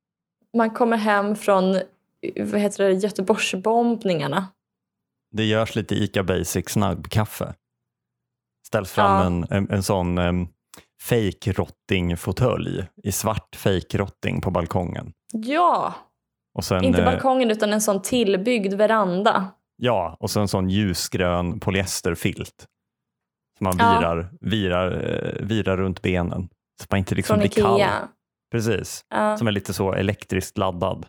man 0.57 0.71
kommer 0.71 0.97
hem 0.97 1.37
från 1.37 1.81
vad 2.37 2.61
heter 2.61 2.85
det, 2.85 2.93
Göteborgsbombningarna. 2.93 4.47
Det 5.33 5.45
görs 5.45 5.75
lite 5.77 5.95
ICA 5.95 6.23
Basic 6.23 6.69
snabbkaffe. 6.69 7.55
Ställs 8.67 8.93
fram 8.93 9.11
Ja. 9.21 9.27
en, 9.27 9.47
en, 9.51 9.71
en 9.71 9.83
sån 9.83 10.19
um, 10.19 10.49
fake 11.03 11.53
rotting-fåtölj 11.53 12.87
i 13.03 13.13
svart 13.13 13.57
fake 13.57 13.99
rotting 13.99 14.41
på 14.41 14.51
balkongen. 14.51 15.13
Ja, 15.33 15.95
Och 16.55 16.65
sen, 16.65 16.85
inte 16.85 16.99
eh, 16.99 17.05
balkongen 17.05 17.51
utan 17.51 17.73
en 17.73 17.81
sån 17.81 18.03
tillbyggd 18.03 18.75
veranda. 18.75 19.49
Ja, 19.77 20.17
och 20.21 20.31
så 20.31 20.41
en 20.41 20.49
sån 20.49 20.69
ljusgrön 20.71 21.61
polyesterfilt. 21.61 22.67
Man 23.61 23.75
Ja. 23.79 23.99
virar, 23.99 24.31
virar, 24.41 24.93
eh, 24.93 25.47
virar 25.47 25.77
runt 25.77 26.03
benen. 26.03 26.49
Så 26.81 26.87
man 26.91 26.99
inte 26.99 27.15
liksom 27.15 27.35
Från 27.35 27.41
blir 27.41 27.63
kall. 27.63 27.77
Ikea. 27.81 28.09
Precis, 28.53 29.05
Ja. 29.11 29.37
som 29.37 29.47
är 29.49 29.53
lite 29.53 29.73
så 29.73 29.93
elektriskt 29.93 30.59
laddad. 30.59 31.07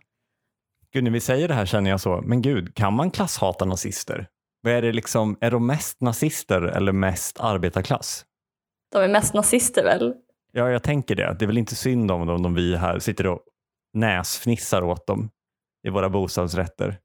Gud, 0.94 1.04
när 1.04 1.12
vi 1.12 1.20
säger 1.20 1.48
det 1.48 1.54
här 1.54 1.66
känner 1.66 1.90
jag 1.90 2.02
så, 2.02 2.22
men 2.26 2.42
gud, 2.42 2.76
kan 2.76 2.94
man 2.94 3.12
klasshata 3.12 3.66
nazister? 3.66 4.28
Vad 4.62 4.74
är 4.74 4.82
det 4.82 4.92
liksom, 4.92 5.38
är 5.42 5.52
de 5.52 5.68
mest 5.68 6.02
nazister 6.02 6.62
eller 6.62 6.92
mest 6.92 7.40
arbetarklass? 7.40 8.26
De 8.92 8.98
är 9.04 9.08
mest 9.08 9.34
nazister 9.34 9.84
väl? 9.84 10.14
Ja, 10.52 10.70
jag 10.70 10.84
tänker 10.84 11.16
det. 11.16 11.36
Det 11.40 11.46
är 11.46 11.48
väl 11.48 11.58
inte 11.58 11.76
synd 11.76 12.12
om 12.12 12.28
dem 12.28 12.46
om 12.46 12.54
vi 12.56 12.76
här 12.78 13.00
sitter 13.00 13.28
och 13.28 13.40
näsfnissar 13.94 14.82
åt 14.82 15.08
dem 15.08 15.30
i 15.88 15.90
våra 15.90 16.10
bostadsrätter. 16.10 16.98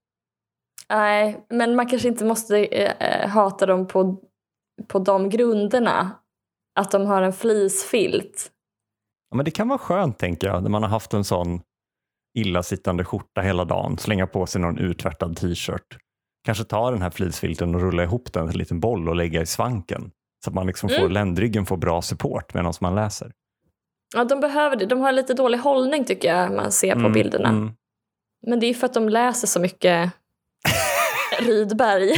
Nej, 0.88 1.46
men 1.50 1.76
man 1.76 1.86
kanske 1.88 2.08
inte 2.08 2.24
måste 2.24 2.64
eh, 2.64 3.28
hata 3.28 3.66
dem 3.66 3.86
på, 3.86 4.20
på 4.88 4.98
de 4.98 5.28
grunderna. 5.28 6.10
Att 6.78 6.90
de 6.90 7.06
har 7.06 7.22
en 7.22 7.32
fleecefilt. 7.32 8.50
Ja, 9.30 9.36
men 9.36 9.44
det 9.44 9.50
kan 9.50 9.68
vara 9.68 9.78
skönt, 9.78 10.18
tänker 10.18 10.46
jag, 10.46 10.62
när 10.62 10.70
man 10.70 10.82
har 10.82 10.90
haft 10.90 11.14
en 11.14 11.24
sån 11.24 11.60
illasittande 12.38 13.04
skjorta 13.04 13.40
hela 13.40 13.64
dagen, 13.64 13.98
slänga 13.98 14.26
på 14.26 14.46
sig 14.46 14.60
någon 14.60 14.78
uttvättad 14.78 15.36
t-shirt. 15.36 15.98
Kanske 16.44 16.64
ta 16.64 16.90
den 16.90 17.02
här 17.02 17.10
fleecefilten 17.10 17.74
och 17.74 17.80
rulla 17.80 18.02
ihop 18.02 18.32
den 18.32 18.46
till 18.46 18.54
en 18.54 18.58
liten 18.58 18.80
boll 18.80 19.08
och 19.08 19.16
lägga 19.16 19.42
i 19.42 19.46
svanken. 19.46 20.10
Så 20.44 20.50
att 20.50 20.54
man 20.54 20.66
liksom 20.66 20.88
får, 20.88 20.96
Mm. 20.98 21.12
ländryggen 21.12 21.66
får 21.66 21.76
bra 21.76 22.02
support 22.02 22.54
medan 22.54 22.72
man 22.80 22.94
läser. 22.94 23.32
Ja, 24.14 24.24
de 24.24 24.40
behöver 24.40 24.76
det. 24.76 24.86
De 24.86 25.00
har 25.00 25.12
lite 25.12 25.34
dålig 25.34 25.58
hållning 25.58 26.04
tycker 26.04 26.34
jag 26.34 26.52
man 26.52 26.72
ser 26.72 26.92
på 26.92 26.98
Mm, 27.00 27.12
bilderna. 27.12 27.48
mm. 27.48 27.72
Men 28.46 28.60
det 28.60 28.66
är 28.66 28.74
för 28.74 28.86
att 28.86 28.94
de 28.94 29.08
läser 29.08 29.46
så 29.46 29.60
mycket 29.60 30.12
Rydberg. 31.40 32.12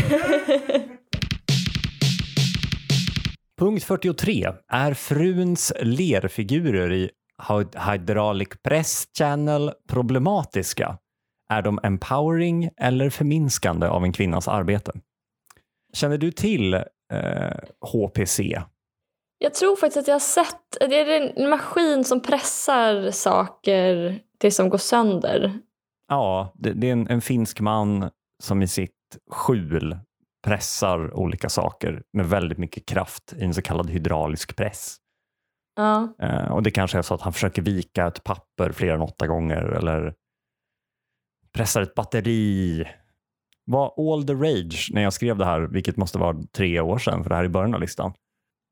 Punkt 3.58 3.84
43. 3.84 4.52
Är 4.68 4.94
fruns 4.94 5.72
lerfigurer 5.82 6.92
i 6.92 7.10
Hy- 7.48 7.90
Hydraulic 7.92 8.48
Press 8.62 9.04
Channel 9.18 9.72
problematiska? 9.88 10.98
Är 11.50 11.62
de 11.62 11.80
empowering 11.82 12.70
eller 12.76 13.10
förminskande 13.10 13.86
av 13.86 14.04
en 14.04 14.12
kvinnas 14.12 14.48
arbete? 14.48 14.92
Känner 15.92 16.18
du 16.18 16.32
till 16.32 16.74
eh, 16.74 16.82
HPC? 17.80 18.62
jag 19.40 19.54
tror 19.54 19.76
faktiskt 19.76 19.96
att 19.96 20.08
jag 20.08 20.14
har 20.14 20.20
sett, 20.20 20.76
det 20.80 21.00
är 21.00 21.32
en 21.36 21.50
maskin 21.50 22.04
som 22.04 22.22
pressar 22.22 23.10
saker 23.10 24.18
tills 24.38 24.56
de 24.56 24.68
går 24.68 24.78
sönder. 24.78 25.58
Ja, 26.08 26.52
det, 26.54 26.72
det 26.72 26.88
är 26.88 26.92
en, 26.92 27.08
en 27.08 27.20
finsk 27.20 27.60
man 27.60 28.10
som 28.42 28.62
i 28.62 28.68
sitt 28.68 29.18
skjul 29.30 29.98
pressar 30.48 31.14
olika 31.14 31.48
saker 31.48 32.02
med 32.12 32.28
väldigt 32.28 32.58
mycket 32.58 32.86
kraft 32.86 33.34
i 33.36 33.44
en 33.44 33.54
så 33.54 33.62
kallad 33.62 33.90
hydraulisk 33.90 34.56
press. 34.56 34.96
Ja. 35.76 36.14
Eh, 36.22 36.52
och 36.52 36.62
det 36.62 36.70
kanske 36.70 36.98
är 36.98 37.02
så 37.02 37.14
att 37.14 37.20
han 37.20 37.32
försöker 37.32 37.62
vika 37.62 38.06
ett 38.06 38.24
papper 38.24 38.72
fler 38.72 38.94
än 38.94 39.00
åtta 39.00 39.26
gånger 39.26 39.62
eller 39.62 40.14
pressar 41.54 41.82
ett 41.82 41.94
batteri. 41.94 42.84
Var 43.64 44.14
all 44.14 44.26
the 44.26 44.34
rage 44.34 44.90
när 44.92 45.02
jag 45.02 45.12
skrev 45.12 45.38
det 45.38 45.44
här, 45.44 45.60
vilket 45.60 45.96
måste 45.96 46.18
vara 46.18 46.42
tre 46.56 46.80
år 46.80 46.98
sedan, 46.98 47.22
för 47.22 47.28
det 47.28 47.34
här 47.36 47.42
är 47.42 47.46
i 47.46 47.50
början 47.50 47.74
av 47.74 47.80
listan. 47.80 48.12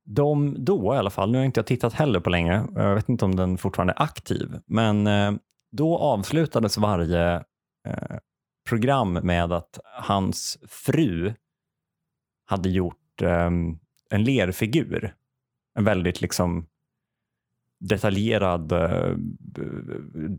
De 0.05 0.65
då 0.65 0.95
i 0.95 0.99
alla 0.99 1.11
fall, 1.11 1.33
nu 1.33 1.39
har 1.39 1.45
inte 1.45 1.59
jag 1.59 1.67
tittat 1.67 1.93
heller 1.93 2.21
på 2.21 2.31
länge, 2.31 2.65
jag 2.75 2.95
vet 2.95 3.09
inte 3.09 3.25
om 3.25 3.37
den 3.37 3.59
fortfarande 3.59 3.93
är 3.97 4.03
aktiv, 4.03 4.59
men 4.67 5.07
eh, 5.07 5.33
då 5.77 5.99
avslutades 5.99 6.79
varje 6.79 7.35
eh, 7.89 8.17
program 8.69 9.12
med 9.12 9.53
att 9.53 9.81
hans 9.85 10.59
fru 10.69 11.35
hade 12.47 12.69
gjort 12.69 13.23
eh, 13.23 13.51
en 14.11 14.25
lerfigur. 14.25 15.15
En 15.79 15.85
väldigt 15.85 16.21
liksom 16.21 16.67
detaljerad 17.81 18.69
b- 19.39 19.63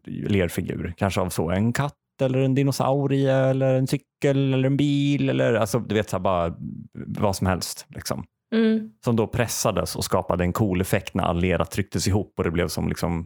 lerfigur. 0.05 0.93
Kanske 0.97 1.21
av 1.21 1.29
så 1.29 1.49
en 1.51 1.73
katt 1.73 1.93
eller 2.21 2.39
en 2.39 2.55
dinosaurie 2.55 3.35
eller 3.35 3.73
en 3.73 3.87
cykel 3.87 4.53
eller 4.53 4.67
en 4.67 4.77
bil 4.77 5.29
eller 5.29 5.53
alltså 5.53 5.79
du 5.79 5.95
vet 5.95 6.09
så 6.09 6.19
bara 6.19 6.55
vad 6.93 7.35
som 7.35 7.47
helst. 7.47 7.85
Liksom. 7.89 8.25
Mm. 8.55 8.91
Som 9.03 9.15
då 9.15 9.27
pressades 9.27 9.95
och 9.95 10.03
skapade 10.03 10.43
en 10.43 10.53
cool 10.53 10.81
effekt 10.81 11.13
när 11.13 11.23
all 11.23 11.39
lera 11.39 11.65
trycktes 11.65 12.07
ihop 12.07 12.33
och 12.37 12.43
det 12.43 12.51
blev 12.51 12.67
som 12.67 12.89
liksom 12.89 13.25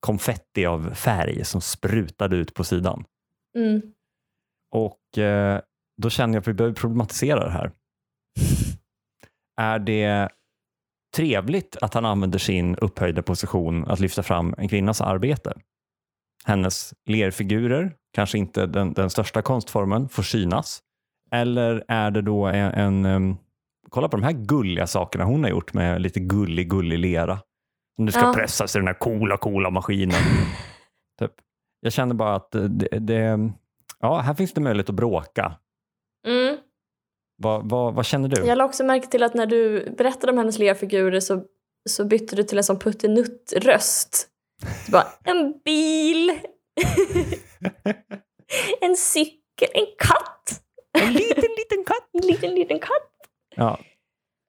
konfetti 0.00 0.66
av 0.66 0.94
färg 0.94 1.44
som 1.44 1.60
sprutade 1.60 2.36
ut 2.36 2.54
på 2.54 2.64
sidan. 2.64 3.04
Mm. 3.56 3.82
Och 4.70 5.18
eh, 5.18 5.60
då 6.02 6.10
känner 6.10 6.34
jag 6.34 6.40
att 6.40 6.48
vi 6.48 6.52
behöver 6.52 6.74
problematisera 6.74 7.44
det 7.44 7.50
här. 7.50 7.72
Är 9.60 9.78
det 9.78 10.28
trevligt 11.16 11.76
att 11.82 11.94
han 11.94 12.04
använder 12.04 12.38
sin 12.38 12.76
upphöjda 12.76 13.22
position 13.22 13.84
att 13.88 14.00
lyfta 14.00 14.22
fram 14.22 14.54
en 14.58 14.68
kvinnas 14.68 15.00
arbete? 15.00 15.52
Hennes 16.44 16.94
lerfigurer, 17.06 17.92
kanske 18.12 18.38
inte 18.38 18.66
den, 18.66 18.92
den 18.92 19.10
största 19.10 19.42
konstformen, 19.42 20.08
får 20.08 20.22
synas. 20.22 20.80
Eller 21.30 21.84
är 21.88 22.10
det 22.10 22.22
då 22.22 22.46
en, 22.46 23.04
en 23.06 23.36
kolla 23.90 24.08
på 24.08 24.16
de 24.16 24.22
här 24.22 24.32
gulliga 24.32 24.86
sakerna 24.86 25.24
hon 25.24 25.42
har 25.42 25.50
gjort 25.50 25.72
med 25.74 26.00
lite 26.02 26.20
gullig, 26.20 26.70
gullig 26.70 26.98
lera. 26.98 27.38
Som 27.96 28.04
nu 28.04 28.12
ska 28.12 28.20
Ja. 28.20 28.32
pressas 28.34 28.76
i 28.76 28.78
den 28.78 28.86
här 28.86 28.94
coola, 28.94 29.36
coola 29.36 29.70
maskinen. 29.70 30.20
typ. 31.18 31.32
Jag 31.80 31.92
känner 31.92 32.14
bara 32.14 32.34
att 32.34 32.50
det, 32.50 32.98
det, 32.98 33.50
ja, 34.00 34.18
här 34.20 34.34
finns 34.34 34.52
det 34.52 34.60
möjlighet 34.60 34.88
att 34.88 34.94
bråka. 34.94 35.56
Mm. 36.26 36.56
Vad, 37.38 37.70
vad, 37.70 37.94
vad 37.94 38.06
känner 38.06 38.28
du? 38.28 38.46
Jag 38.46 38.58
la 38.58 38.64
också 38.64 38.84
märke 38.84 39.06
till 39.06 39.22
att 39.22 39.34
när 39.34 39.46
du 39.46 39.90
berättade 39.98 40.32
om 40.32 40.38
hennes 40.38 40.58
lerfigurer 40.58 41.20
så, 41.20 41.44
så 41.88 42.04
bytte 42.04 42.36
du 42.36 42.42
till 42.42 42.58
en 42.58 42.64
sån 42.64 42.78
puttinutt-röst. 42.78 44.28
Så 44.86 44.92
bara, 44.92 45.06
en 45.24 45.60
bil, 45.64 46.30
en 48.80 48.96
cykel, 48.96 49.68
en 49.74 49.86
katt. 49.98 50.62
En 50.98 51.12
liten, 51.12 51.42
liten 51.58 51.84
katt. 51.86 52.04
En 52.22 52.26
liten, 52.26 52.54
liten 52.54 52.78
katt. 52.78 53.12
Ja, 53.56 53.78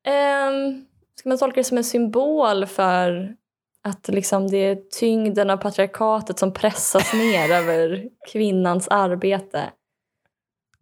Um, 0.07 0.85
ska 1.15 1.29
man 1.29 1.37
tolka 1.37 1.59
det 1.59 1.63
som 1.63 1.77
en 1.77 1.83
symbol 1.83 2.65
för 2.65 3.35
att 3.83 4.07
liksom 4.07 4.47
det 4.47 4.57
är 4.57 4.75
tyngden 4.99 5.49
av 5.49 5.57
patriarkatet 5.57 6.39
som 6.39 6.53
pressas 6.53 7.13
ner 7.13 7.51
över 7.51 8.03
kvinnans 8.31 8.87
arbete? 8.87 9.69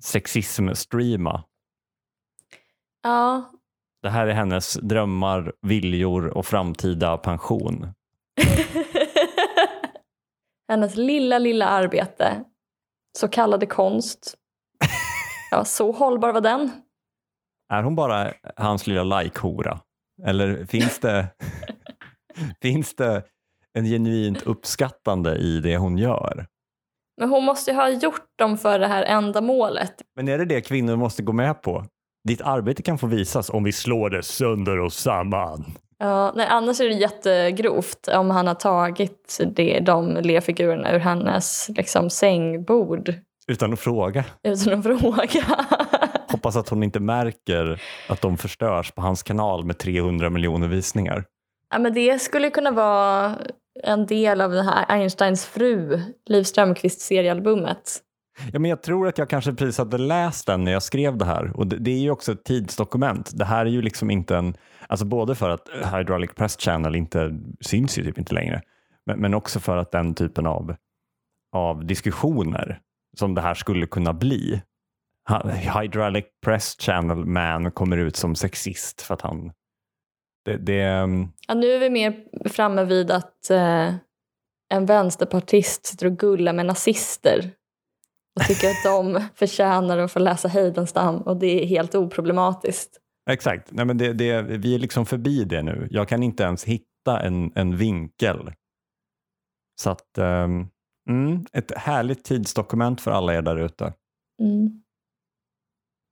sexism-streama. 0.04 1.44
Ja, 3.08 3.52
Det 4.02 4.10
här 4.10 4.28
är 4.28 4.34
hennes 4.34 4.74
drömmar, 4.74 5.54
viljor 5.62 6.38
och 6.38 6.46
framtida 6.46 7.18
pension. 7.18 7.88
hennes 10.70 10.96
lilla, 10.96 11.40
lilla 11.40 11.68
arbete. 11.68 12.44
Så 13.20 13.28
kallade 13.28 13.66
konst. 13.66 14.36
Ja, 15.52 15.66
så 15.66 15.92
hållbar 15.92 16.34
var 16.34 16.42
den. 16.42 16.72
Är 17.74 17.84
hon 17.84 17.96
bara 17.96 18.34
hans 18.58 18.88
lilla 18.88 19.04
like-hora? 19.04 19.80
Eller 20.26 20.66
finns 20.66 21.00
det, 21.00 21.28
finns 22.62 22.96
det 22.96 23.24
en 23.74 23.86
genuint 23.86 24.42
uppskattande 24.42 25.36
i 25.36 25.60
det 25.60 25.78
hon 25.78 25.98
gör? 25.98 26.48
Men 27.18 27.30
hon 27.30 27.44
måste 27.44 27.72
ju 27.72 27.78
ha 27.78 27.90
gjort 27.90 28.38
dem 28.38 28.58
för 28.58 28.80
det 28.80 28.88
här 28.88 29.04
ändamålet. 29.04 30.02
Men 30.16 30.28
är 30.28 30.38
det 30.38 30.46
det 30.46 30.62
kvinnor 30.62 30.96
måste 30.96 31.24
gå 31.24 31.34
med 31.34 31.62
på? 31.62 31.86
Ditt 32.28 32.42
arbete 32.42 32.84
kan 32.84 32.98
få 32.98 33.08
visas 33.08 33.50
om 33.50 33.64
vi 33.64 33.72
slår 33.72 34.10
det 34.10 34.24
sönder 34.24 34.80
och 34.80 34.94
samman. 34.94 35.66
Ja, 36.00 36.32
nej, 36.36 36.48
annars 36.50 36.82
är 36.82 36.86
det 36.86 36.94
jättegrovt 36.96 38.08
om 38.08 38.30
han 38.30 38.48
har 38.48 38.56
tagit 38.56 39.40
det, 39.56 39.80
de 39.80 40.14
lerfigurerna 40.16 40.92
ur 40.96 41.00
hennes 41.00 41.70
liksom, 41.70 42.10
sängbord 42.10 43.14
Utan 43.48 43.74
att 43.74 43.80
fråga. 43.80 44.26
utan 44.44 44.74
att 44.80 44.84
fråga. 44.84 45.44
Hoppas 46.28 46.56
att 46.56 46.70
hon 46.70 46.84
inte 46.84 47.00
märker 47.00 47.82
att 48.10 48.22
de 48.22 48.38
förstörs 48.38 48.92
på 48.92 49.02
hans 49.02 49.24
kanal 49.24 49.66
med 49.66 49.78
300 49.78 50.30
miljoner 50.30 50.68
visningar. 50.68 51.24
ja, 51.74 51.80
men 51.80 51.94
det 51.94 52.20
skulle 52.20 52.50
kunna 52.50 52.72
vara 52.72 53.36
en 53.84 54.06
del 54.06 54.42
av 54.42 54.52
den 54.52 54.66
här 54.66 54.86
Einsteins 54.90 55.46
fru, 55.46 56.02
Liv 56.30 56.44
Strömquists 56.44 57.06
seriealbumet. 57.06 58.00
Ja, 58.54 58.60
men 58.60 58.70
jag 58.70 58.82
tror 58.82 59.08
att 59.08 59.18
jag 59.18 59.30
kanske 59.30 59.54
precis 59.54 59.78
hade 59.78 59.98
läst 59.98 60.48
den 60.48 60.64
när 60.64 60.72
jag 60.72 60.84
skrev 60.84 61.18
det 61.18 61.26
här. 61.26 61.58
Och 61.58 61.68
det, 61.68 61.78
det 61.78 61.92
är 61.92 62.00
ju 62.00 62.12
också 62.12 62.32
ett 62.32 62.44
tidsdokument. 62.44 63.32
Det 63.38 63.46
här 63.46 63.66
är 63.66 63.70
ju 63.70 63.82
liksom 63.82 64.12
inte 64.12 64.38
en... 64.38 64.58
Alltså 64.88 65.06
både 65.06 65.36
för 65.36 65.50
att 65.50 65.70
Hydraulic 65.94 66.32
Press 66.36 66.58
Channel 66.60 66.96
inte 66.96 67.40
syns 67.62 67.98
ju 67.98 68.04
typ 68.04 68.18
inte 68.18 68.34
längre. 68.34 68.62
Men, 69.06 69.20
men 69.20 69.34
också 69.34 69.60
för 69.60 69.78
att 69.78 69.92
den 69.92 70.14
typen 70.14 70.48
av, 70.48 70.76
av 71.52 71.86
diskussioner 71.86 72.80
som 73.18 73.36
det 73.36 73.42
här 73.42 73.54
skulle 73.54 73.88
kunna 73.88 74.14
bli. 74.14 74.62
Hydraulic 75.80 76.26
Press 76.46 76.76
Channel 76.80 77.26
Man 77.26 77.72
kommer 77.72 77.98
ut 77.98 78.16
som 78.16 78.36
sexist 78.36 79.02
för 79.02 79.14
att 79.14 79.22
han... 79.22 79.52
Det, 80.46 80.58
det, 80.58 80.82
ehm, 80.82 81.28
Ja, 81.48 81.54
nu 81.54 81.72
är 81.72 81.80
vi 81.80 81.90
mer 81.90 82.24
framme 82.50 82.84
vid 82.84 83.12
att 83.12 83.50
eh, 83.50 83.94
en 84.70 84.86
vänsterpartist 84.86 85.86
sitter 85.86 86.06
och 86.06 86.18
gullar 86.18 86.54
med 86.54 86.66
nazister 86.66 87.52
och 88.38 88.48
tycker 88.48 88.68
att 88.70 88.84
de 88.84 89.28
förtjänar 89.36 89.98
att 89.98 90.12
få 90.12 90.20
läsa 90.20 90.48
Heidenstam 90.48 91.22
och 91.22 91.38
det 91.38 91.64
är 91.64 91.66
helt 91.66 91.96
oproblematiskt. 91.96 92.98
Exakt, 93.30 93.72
Nej, 93.72 93.86
men 93.86 93.98
det, 93.98 94.14
det, 94.14 94.42
vi 94.42 94.76
är 94.76 94.80
liksom 94.80 95.06
förbi 95.06 95.44
det 95.44 95.64
nu. 95.64 95.88
Jag 95.92 96.08
kan 96.08 96.24
inte 96.24 96.44
ens 96.44 96.64
hitta 96.64 97.20
en, 97.20 97.52
en 97.56 97.78
vinkel. 97.78 98.52
Så 99.82 99.90
att 99.90 100.18
ehm, 100.18 100.68
Mm, 101.10 101.46
ett 101.54 101.78
härligt 101.78 102.24
tidsdokument 102.24 103.02
för 103.02 103.12
alla 103.12 103.36
er 103.36 103.42
där 103.42 103.58
ute. 103.58 103.94
Mm. 104.42 104.84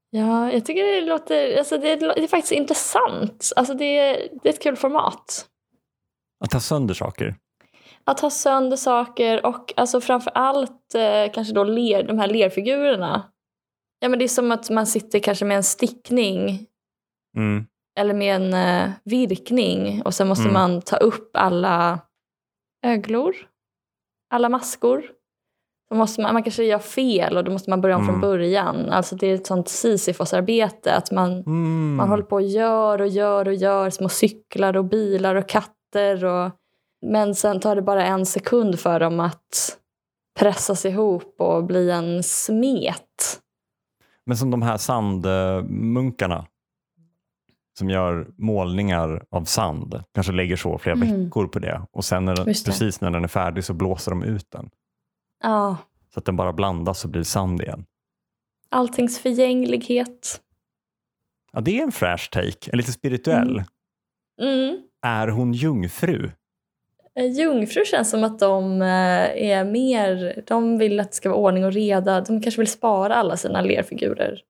Ja, 0.09 0.51
jag 0.51 0.65
tycker 0.65 0.83
det 0.85 1.01
låter, 1.01 1.57
alltså 1.57 1.77
det, 1.77 1.95
det 1.95 2.23
är 2.23 2.27
faktiskt 2.27 2.51
intressant. 2.51 3.51
Alltså 3.55 3.73
det, 3.73 3.95
det 4.43 4.49
är 4.49 4.53
ett 4.53 4.63
kul 4.63 4.75
format. 4.75 5.47
Att 6.43 6.51
ta 6.51 6.59
sönder 6.59 6.93
saker. 6.93 7.35
Att 8.05 8.19
ha 8.19 8.29
sönder 8.29 8.77
saker 8.77 9.45
och 9.45 9.73
alltså 9.75 10.01
framför 10.01 10.31
allt 10.35 10.95
eh, 10.95 11.31
kanske 11.33 11.53
då 11.53 11.63
ler, 11.63 12.03
de 12.03 12.19
här 12.19 12.27
lerfigurerna. 12.27 13.31
Ja, 13.99 14.09
men 14.09 14.19
det 14.19 14.25
är 14.25 14.29
som 14.29 14.51
att 14.51 14.69
man 14.69 14.87
sitter 14.87 15.19
kanske 15.19 15.45
med 15.45 15.57
en 15.57 15.63
stickning 15.63 16.65
Mm. 17.37 17.65
eller 17.99 18.13
med 18.13 18.35
en 18.35 18.53
eh, 18.53 18.91
virkning 19.05 20.01
och 20.05 20.13
sen 20.13 20.27
måste 20.27 20.41
Mm. 20.49 20.53
man 20.53 20.81
ta 20.81 20.97
upp 20.97 21.29
alla 21.33 21.99
öglor, 22.85 23.35
alla 24.33 24.49
maskor. 24.49 25.11
Då 25.89 25.95
måste 25.95 26.21
man, 26.21 26.33
man 26.33 26.43
kanske 26.43 26.63
gör 26.63 26.79
fel 26.79 27.37
och 27.37 27.43
då 27.43 27.51
måste 27.51 27.69
man 27.69 27.81
börja 27.81 27.95
om 27.95 28.01
Mm. 28.01 28.13
från 28.13 28.21
början. 28.21 28.89
Alltså 28.89 29.15
det 29.15 29.27
är 29.27 29.35
ett 29.35 29.47
sånt 29.47 29.67
Sisyfos-arbete 29.69 30.95
att 30.95 31.11
man, 31.11 31.31
Mm. 31.31 31.95
man 31.95 32.09
håller 32.09 32.23
på 32.23 32.35
och 32.35 32.41
gör 32.41 33.01
och 33.01 33.07
gör 33.07 33.47
och 33.47 33.53
gör 33.53 33.89
små 33.89 34.09
cyklar 34.09 34.77
och 34.77 34.85
bilar 34.85 35.35
och 35.35 35.49
katter. 35.49 36.25
Och, 36.25 36.51
men 37.11 37.35
sen 37.35 37.59
tar 37.59 37.75
det 37.75 37.81
bara 37.81 38.05
en 38.05 38.25
sekund 38.25 38.79
för 38.79 38.99
dem 38.99 39.19
att 39.19 39.77
pressas 40.39 40.85
ihop 40.85 41.35
och 41.41 41.63
bli 41.63 41.91
en 41.91 42.23
smet. 42.23 43.41
Men 44.25 44.37
som 44.37 44.51
de 44.51 44.61
här 44.61 44.77
sandmunkarna 44.77 46.47
som 47.77 47.89
gör 47.89 48.27
målningar 48.37 49.25
av 49.31 49.43
sand. 49.43 50.03
Kanske 50.13 50.33
lägger 50.33 50.55
så 50.55 50.77
flera 50.77 50.95
Mm. 50.95 51.23
veckor 51.25 51.47
på 51.47 51.59
det 51.59 51.81
och 51.91 52.05
sen 52.05 52.25
när 52.25 52.35
den, 52.35 52.45
precis 52.45 53.01
när 53.01 53.11
den 53.11 53.23
är 53.23 53.27
färdig 53.27 53.63
så 53.63 53.73
blåser 53.73 54.11
de 54.11 54.23
ut 54.23 54.51
den. 54.51 54.69
Ja, 55.43 55.77
Så 56.13 56.19
att 56.19 56.25
den 56.25 56.35
bara 56.35 56.53
blandas 56.53 57.03
och 57.05 57.11
blir 57.11 57.23
sand 57.23 57.61
igen. 57.61 57.85
alltings 58.69 59.19
förgänglighet. 59.19 60.41
Ja, 61.51 61.61
det 61.61 61.79
är 61.79 61.83
en 61.83 61.91
fräsch 61.91 62.29
take, 62.31 62.71
en 62.71 62.77
lite 62.77 62.91
spirituell. 62.91 63.63
Mm. 64.41 64.59
Mm. 64.59 64.81
Är 65.01 65.27
hon 65.27 65.53
jungfru? 65.53 66.31
Eh, 67.19 67.25
Jungfrur 67.25 67.85
känns 67.85 68.09
som 68.09 68.23
att 68.23 68.39
de 68.39 68.81
eh, 68.81 68.87
är 69.51 69.65
mer, 69.65 70.43
de 70.47 70.77
vill 70.77 70.99
att 70.99 71.09
det 71.11 71.15
ska 71.15 71.29
vara 71.29 71.39
ordning 71.39 71.65
och 71.65 71.73
reda. 71.73 72.21
De 72.21 72.41
kanske 72.41 72.61
vill 72.61 72.71
spara 72.71 73.15
alla 73.15 73.37
sina 73.37 73.61
lerfigurer. 73.61 74.41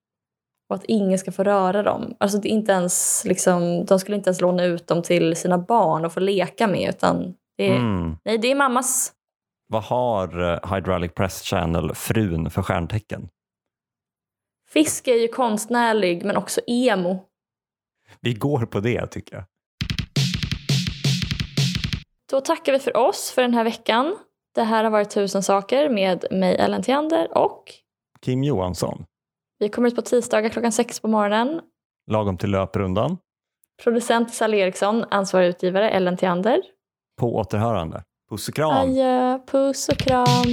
Och 0.70 0.76
att 0.76 0.86
ingen 0.86 1.20
ska 1.20 1.32
få 1.32 1.44
röra 1.44 1.84
dem. 1.84 2.16
Alltså 2.20 2.38
det 2.38 2.48
inte 2.50 2.72
ens, 2.72 3.26
liksom, 3.26 3.86
de 3.86 4.00
skulle 4.00 4.18
inte 4.18 4.28
ens 4.30 4.42
låna 4.42 4.64
ut 4.64 4.88
dem 4.88 5.02
till 5.02 5.36
sina 5.36 5.58
barn 5.58 6.06
och 6.06 6.14
få 6.14 6.20
leka 6.20 6.68
med. 6.68 6.90
Utan 6.90 7.34
det 7.58 7.70
är, 7.70 7.76
Mm. 7.76 8.18
nej, 8.26 8.38
det 8.38 8.52
är 8.52 8.56
mammas. 8.56 9.12
Vad 9.68 9.84
har 9.84 10.54
eh, 10.54 10.74
Hydraulic 10.76 11.14
Press 11.14 11.42
Channel 11.42 11.96
frun 11.96 12.50
för 12.50 12.62
stjärntecken? 12.62 13.30
Fisk 14.70 15.08
är 15.08 15.16
ju 15.16 15.28
konstnärlig 15.28 16.26
men 16.26 16.38
också 16.38 16.62
emo. 16.68 17.20
Vi 18.22 18.34
går 18.34 18.66
på 18.66 18.80
det 18.80 19.08
tycker 19.08 19.36
jag. 19.36 19.44
Då 22.32 22.42
tackar 22.42 22.74
vi 22.74 22.80
för 22.80 22.98
oss 22.98 23.32
för 23.32 23.42
den 23.42 23.54
här 23.54 23.64
veckan. 23.64 24.16
Det 24.56 24.64
här 24.64 24.84
har 24.84 24.92
varit 24.92 25.10
Tusen 25.10 25.44
saker 25.44 25.90
med 25.90 26.26
mig 26.32 26.56
Ellen 26.56 26.84
Theander 26.84 27.38
och 27.38 27.64
Kim 28.22 28.44
Johansson. 28.44 29.06
Vi 29.60 29.70
kommer 29.70 29.88
ut 29.88 29.96
på 29.96 30.02
tisdagar 30.02 30.50
klockan 30.50 30.72
sex 30.72 31.00
på 31.00 31.08
morgonen. 31.08 31.62
Lagom 32.12 32.38
till 32.38 32.52
löprundan. 32.52 33.18
Producent 33.84 34.34
Sally 34.34 34.58
Eriksson, 34.58 35.06
ansvarig 35.12 35.48
utgivare 35.48 35.90
Ellen 35.90 36.18
Theander. 36.18 36.62
På 37.20 37.36
återhörande. 37.36 38.04
Puss 38.30 38.48
och 38.48 38.56
kram. 38.56 38.72
Adjö, 38.72 39.40
puss 39.48 39.90
och 39.90 39.98
kram. 39.98 40.46